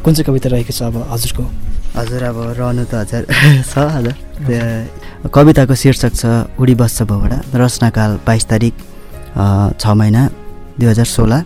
कुन 0.00 0.12
चाहिँ 0.14 0.24
कविता 0.24 0.48
रहेको 0.48 0.72
छ 0.72 0.82
अब 0.88 0.96
हजुरको? 1.04 1.44
हजुर 2.00 2.22
अब 2.32 2.38
रहनु 2.56 2.84
त 2.88 2.94
हजुर 3.04 3.22
छ 3.70 3.74
हजुर। 3.76 4.16
कविताको 5.28 5.74
शीर्षक 5.74 6.12
छ 6.16 6.24
उडी 6.56 6.74
बस्छ 6.80 7.02
भौडा 7.04 7.38
रचनाकाल 7.60 8.10
बाइस 8.24 8.44
तारिक 8.48 8.74
छ 9.76 9.84
महिना 9.84 10.22
दुई 10.80 10.88
हजार 10.88 11.04
सोह्र। 11.04 11.44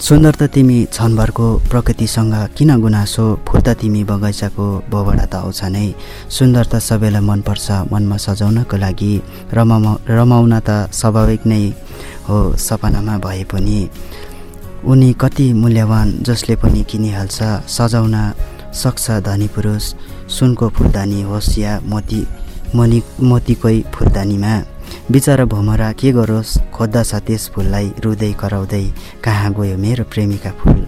सुन्दर 0.00 0.34
त 0.40 0.42
तिमी 0.52 0.76
क्षणभरको 0.96 1.46
प्रकृतिसँग 1.70 2.32
किन 2.56 2.70
गुनासो? 2.80 3.24
फुर्ता 3.44 3.72
तिमी 3.80 4.02
बगैँचाको 4.08 4.66
बोबडा 4.88 5.26
त 5.28 5.34
आउँछ 5.44 5.60
नै। 5.76 5.92
सुन्दर 6.36 6.64
त 6.72 6.74
सबैलाई 6.80 7.20
मनपर्छ 7.20 7.92
मनमा 7.92 8.16
सजाउनको 8.16 8.76
लागि। 8.80 9.12
रमाउ 9.52 9.94
रमाउन 10.08 10.54
त 10.64 10.88
स्वाभाविक 10.88 11.44
नै 11.44 11.62
हो 12.24 12.38
सपनामा 12.56 13.14
भए 13.20 13.44
पनि। 13.52 13.78
उनी 14.88 15.10
कति 15.20 15.46
मूल्यवान 15.60 16.08
जसले 16.24 16.56
पनि 16.56 16.80
किनिहाल्छ। 16.88 17.38
सजाउन 17.68 18.16
सक्छ 18.72 19.04
धनी 19.28 19.48
पुरुष। 19.52 19.84
सुनको 20.32 20.68
फुलदानी 20.80 21.20
होस् 21.28 21.58
या 21.60 21.72
मोती 21.84 22.20
मनि 22.72 23.02
मोतीकै 23.20 23.76
फुलदानीमा। 23.92 24.54
बिचरा 25.10 25.44
भमरा 25.44 25.90
के 25.92 26.12
गरोस्? 26.12 26.58
खोज्दछ 26.74 27.14
त्यस 27.26 27.48
फुललाई 27.54 27.92
रुँदै 28.04 28.32
कराउँदै 28.40 28.84
कहाँ 29.24 29.52
गयो 29.54 29.76
मेरो 29.78 30.04
प्रेमिका 30.04 30.50
फुल? 30.58 30.86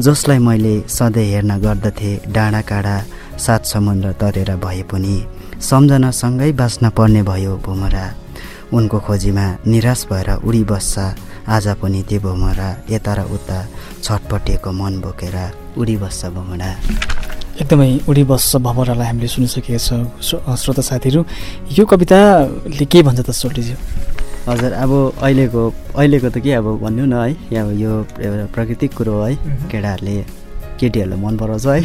जसलाई 0.00 0.38
मैले 0.38 0.74
सधैँ 0.88 1.26
हेर्न 1.30 1.58
गर्दथे 1.60 2.10
डाँडा 2.32 2.60
काँडा 2.70 2.96
सात 3.38 3.64
समुद्र 3.66 4.12
तरेर 4.20 4.50
भए 4.56 4.82
पनि 4.90 5.16
सम्झनासँगै 5.60 6.52
बाँच्न 6.52 6.90
पर्ने 6.90 7.22
भयो 7.22 7.56
भुमरा। 7.64 8.06
उनको 8.72 8.98
खोजीमा 9.00 9.46
निराश 9.66 10.06
भएर 10.10 10.28
उडी 10.44 10.62
बस्छ। 10.64 10.98
आज 11.48 11.66
पनि 11.80 12.02
त्यो 12.08 12.20
भुमरा 12.20 12.68
यता 12.90 13.12
र 13.14 13.20
उता 13.32 13.58
छटपटिएको 14.04 14.70
मन 14.72 15.00
बोकेर 15.00 15.36
उडी 15.78 15.96
बस्छ 15.96 16.26
भुमरा। 16.36 16.70
एकदमै 17.62 17.88
उडी 18.10 18.22
बस्छ 18.30 18.56
भमरालाई 18.66 19.06
हामीले 19.10 19.28
सुनिसकेका 19.34 19.78
छौँ। 19.86 20.00
श्रो- 20.26 20.56
श्रोता 20.62 20.82
साथीहरू 20.90 21.20
यो 21.78 21.84
कविताले 21.92 22.84
के 22.92 22.98
भन्छ 23.06 23.20
त 23.26 23.30
सोल्टीज्यू 23.42 23.76
हजुर 24.48 24.72
अब 24.84 24.90
अहिलेको 25.22 25.62
अहिलेको 25.98 26.28
त 26.34 26.36
के 26.44 26.50
अब 26.60 26.66
भन्नु 26.82 27.04
न 27.10 27.14
है 27.50 27.58
अब 27.62 27.68
यो 27.82 27.92
एउटा 28.22 28.44
प्राकृतिक 28.54 28.90
कुरो 28.98 29.12
हो 29.18 29.22
है 29.26 29.34
केटाहरूले 29.70 30.14
केटीहरूलाई 30.80 31.18
मन 31.24 31.34
पराउँछ 31.42 31.66
है। 31.66 31.80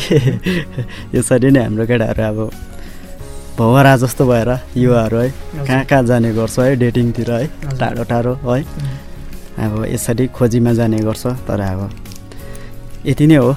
यसरी 1.18 1.50
नै 1.58 1.62
हाम्रो 1.66 1.84
केटाहरू 1.90 2.24
अब 2.30 2.40
भौरा 3.58 3.94
जस्तो 4.04 4.24
भएर 4.30 4.50
युवाहरू 4.78 5.18
है 5.18 5.30
कहाँ 5.66 5.84
कहाँ 5.90 6.04
जाने 6.10 6.30
गर्छ 6.38 6.58
है 6.60 6.76
डेटिङतिर 6.82 7.32
है 7.32 7.46
टाढो 7.82 8.04
टाढो 8.12 8.34
है। 8.46 8.62
अब 9.66 9.74
यसरी 9.94 10.26
खोजीमा 10.38 10.72
जाने 10.78 10.98
गर्छ 11.10 11.24
तर 11.50 11.60
अब 11.62 11.82
यति 13.10 13.26
नै 13.28 13.36
हो। 13.42 13.52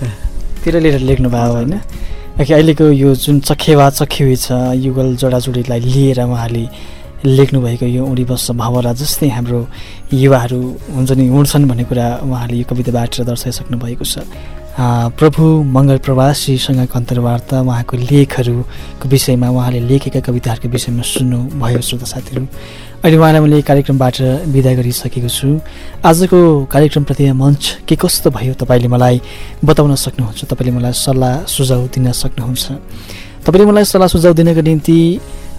तिर 0.64 0.80
लिएर 0.80 1.00
लेख्नु 1.08 1.28
भयो 1.30 1.52
होइन? 1.52 1.74
कि 2.40 2.52
अहिलेको 2.52 2.84
यो 2.96 3.14
जुन 3.14 3.40
चखेवा 3.44 3.86
चखेवी 3.90 4.36
छ 4.36 4.52
युगल 4.80 5.16
जोडाजोडीलाई 5.20 5.80
लिएर 5.80 6.20
उहाँले 6.24 6.64
लेख्नुभएको 7.20 7.86
यो 7.86 8.02
उडी 8.06 8.24
बस्छ 8.24 8.50
भावरा 8.56 8.92
जस्तै 8.96 9.28
हाम्रो 9.28 9.60
युवाहरू 10.14 10.60
हुन्छ 10.96 11.10
नि 11.20 11.28
उड्छन् 11.28 11.68
भन्ने 11.68 11.84
कुरा 11.84 12.06
उहाँले 12.24 12.56
यो 12.56 12.64
कविताबाट 12.64 13.20
दर्शाइसक्नु 13.28 13.76
भएको 13.76 14.04
छ। 14.04 14.24
प्रभु 15.20 15.44
मङ्गल 15.76 15.98
प्रवासीसँगको 16.00 16.96
अन्तर्वार्ता 16.96 17.60
उहाँको 17.60 17.96
लेखहरूको 18.08 19.08
विषयमा 19.12 19.48
उहाँले 19.52 19.80
लेखेका 19.84 20.20
कविताहरूको 20.24 20.68
विषयमा 20.72 21.02
सुन्नुभयो 21.04 21.80
श्रोता 21.84 22.06
साथीहरू। 22.08 22.44
अहिले 23.00 23.16
उहाँलाई 23.16 23.40
मैले 23.40 23.62
कार्यक्रमबाट 23.64 24.16
विदा 24.52 24.72
गरिसकेको 24.76 25.28
छु। 25.32 25.48
आजको 26.04 26.68
कार्यक्रमप्रति 26.68 27.32
मञ्च 27.32 27.88
के 27.88 27.96
कस्तो 27.96 28.28
भयो 28.28 28.52
तपाईँले 28.60 28.88
मलाई 28.92 29.16
बताउन 29.64 29.94
सक्नुहुन्छ? 29.96 30.44
तपाईँले 30.44 30.72
मलाई 30.76 30.92
सल्लाह 30.92 31.48
सुझाव 31.48 31.88
दिन 31.96 32.12
सक्नुहुन्छ? 32.12 32.66
तपाईँले 33.40 33.64
मलाई 33.72 33.84
सल्लाह 33.88 34.08
सुझाव 34.12 34.32
दिनको 34.36 34.60
निम्ति 34.60 34.98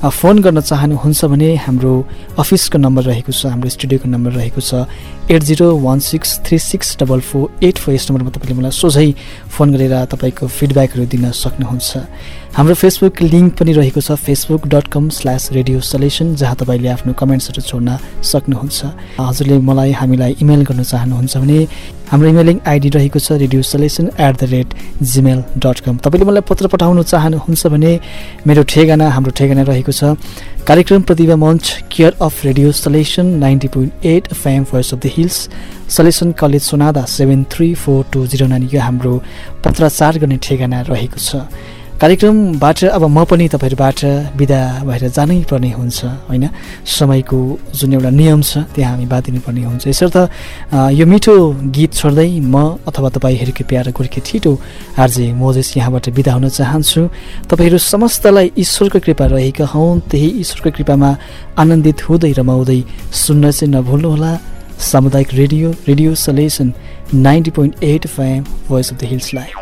फोन 0.01 0.39
गर्न 0.41 0.61
चाहनुहुन्छ 0.61 1.25
भने 1.25 1.55
हाम्रो 1.61 1.93
अफिसको 2.39 2.77
नम्बर 2.77 3.03
रहेको 3.03 3.31
छ 3.31 3.45
हाम्रो 3.53 3.69
स्टुडियोको 3.69 4.09
नम्बर 4.09 4.31
रहेको 4.33 4.61
छ 4.61 4.89
eight 5.29 5.43
zero 5.43 5.67
one 5.77 5.99
six 6.01 6.39
three 6.45 6.57
six 6.59 6.97
double 6.99 7.19
four 7.21 7.63
eight 7.63 7.77
four 7.77 7.93
यस 7.93 8.09
नम्बरमा 8.09 8.31
तपाईँले 8.33 8.57
मलाई 8.57 8.71
सोझै 8.73 9.13
फोन 9.53 9.73
गरेर 9.73 9.93
तपाईँको 10.09 10.47
फिडब्याकहरू 10.49 11.05
दिन 11.05 11.29
सक्नुहुन्छ। 11.31 11.89
हाम्रो 12.57 12.75
फेसबुक 12.81 13.21
लिङ्क 13.21 13.53
पनि 13.61 13.71
रहेको 13.77 14.01
छ 14.01 14.17
Facebook 14.17 14.67
dot 14.67 14.87
com 14.89 15.09
slash 15.21 15.51
radio 15.53 15.79
selection 15.85 16.35
जहाँ 16.35 16.55
तपाईँले 16.57 16.89
आफ्नो 16.97 17.13
कमेन्ट्सहरू 17.13 17.61
छोड्न 17.61 17.97
सक्नुहुन्छ। 18.25 18.79
हजुरले 19.21 19.59
मलाई 19.61 19.91
हामीलाई 20.01 20.35
इमेल 20.41 20.61
गर्न 20.65 20.83
चाहनुहुन्छ 20.83 21.37
भने 21.37 21.59
हाम्रो 22.11 22.29
इमेलिङ 22.29 22.57
आइडी 22.67 22.89
रहेको 22.93 23.19
छ 23.19 23.31
radio 23.41 23.61
selection 23.63 24.07
at 24.19 24.39
the 24.39 24.47
rate 24.51 24.73
Gmail 25.11 25.43
dot 25.65 25.79
com 25.85 25.97
तपाईँले 26.05 26.25
मलाई 26.29 26.43
पत्र 26.49 26.67
पठाउन 26.73 27.01
चाहनुहुन्छ 27.03 27.67
भने 27.73 27.91
मेरो 28.47 28.63
ठेगाना 28.73 29.09
हाम्रो 29.09 29.31
ठेगाना 29.39 29.63
रहेको 29.69 29.91
छ 29.91 30.03
कार्यक्रम 30.67 31.01
प्रतिभा 31.07 31.35
मञ्च 31.43 31.71
care 31.91 32.17
of 32.27 32.43
radio 32.45 32.71
selection 32.81 33.25
ninety 33.43 33.67
point 33.75 34.05
eight 34.13 34.27
FM 34.31 34.63
voice 34.71 34.93
of 34.93 34.99
the 34.99 35.11
hills 35.17 35.37
selection 35.97 36.31
college 36.41 36.61
Sonada 36.63 37.05
seven 37.15 37.45
three 37.51 37.73
four 37.83 38.03
two 38.13 38.25
zero 38.33 38.47
nine 38.47 38.69
यो 38.73 38.81
हाम्रो 38.81 39.13
पत्राचार 39.65 40.19
गर्ने 40.19 40.37
ठेगाना 40.43 40.81
रहेको 40.91 41.19
छ। 41.19 41.47
कार्यक्रमबाट 42.01 42.97
अब 42.97 43.03
म 43.05 43.29
पनि 43.29 43.45
तपाईँहरूबाट 43.53 44.33
बिदा 44.33 44.59
भएर 44.89 45.03
जानै 45.13 45.45
पर्ने 45.45 45.69
हुन्छ 45.77 45.99
होइन? 46.33 46.49
समयको 46.81 47.39
जुन 47.77 47.93
एउटा 47.93 48.09
नियम 48.09 48.41
छ 48.41 48.65
त्यहाँ 48.73 48.97
हामी 48.97 49.05
बाँधिनुपर्ने 49.05 49.61
हुन्छ। 49.69 49.85
यसर्थ 49.85 50.17
यो 50.97 51.05
मिठो 51.05 51.35
गीत 51.69 51.91
छोड्दै 51.93 52.41
म 52.41 52.81
अथवा 52.89 53.09
तपाईँहरूको 53.13 53.63
प्यारो 53.69 53.91
गोर्खे 53.93 54.17
छिटो 54.17 54.51
आरजे 54.97 55.29
मोजेस 55.37 55.77
यहाँबाट 55.77 56.09
बिदा 56.09 56.33
हुन 56.33 56.49
चाहन्छु। 56.49 57.01
तपाईँहरू 57.45 57.77
समस्तलाई 57.77 58.51
ईश्वरको 58.57 58.99
कृपा 59.05 59.25
रहेका 59.37 59.65
हौँ 59.69 60.01
त्यही 60.09 60.29
ईश्वरको 60.41 60.69
कृपामा 60.73 61.09
आनन्दित 61.61 62.09
हुँदै 62.09 62.31
रमाउँदै 62.33 62.81
सुन्न 63.13 63.51
चाहिँ 63.53 63.69
नभुल्नुहोला। 63.77 64.33
सामुदायिक 64.89 65.29
radio 65.37 65.69
radio 65.85 66.15
selection 66.17 66.73
ninety 67.13 67.51
point 67.53 67.83
eight 67.83 68.07
five 68.09 68.41
voice 68.67 68.91
of 68.93 68.97
the 68.97 69.13
हिल्सलाई 69.13 69.53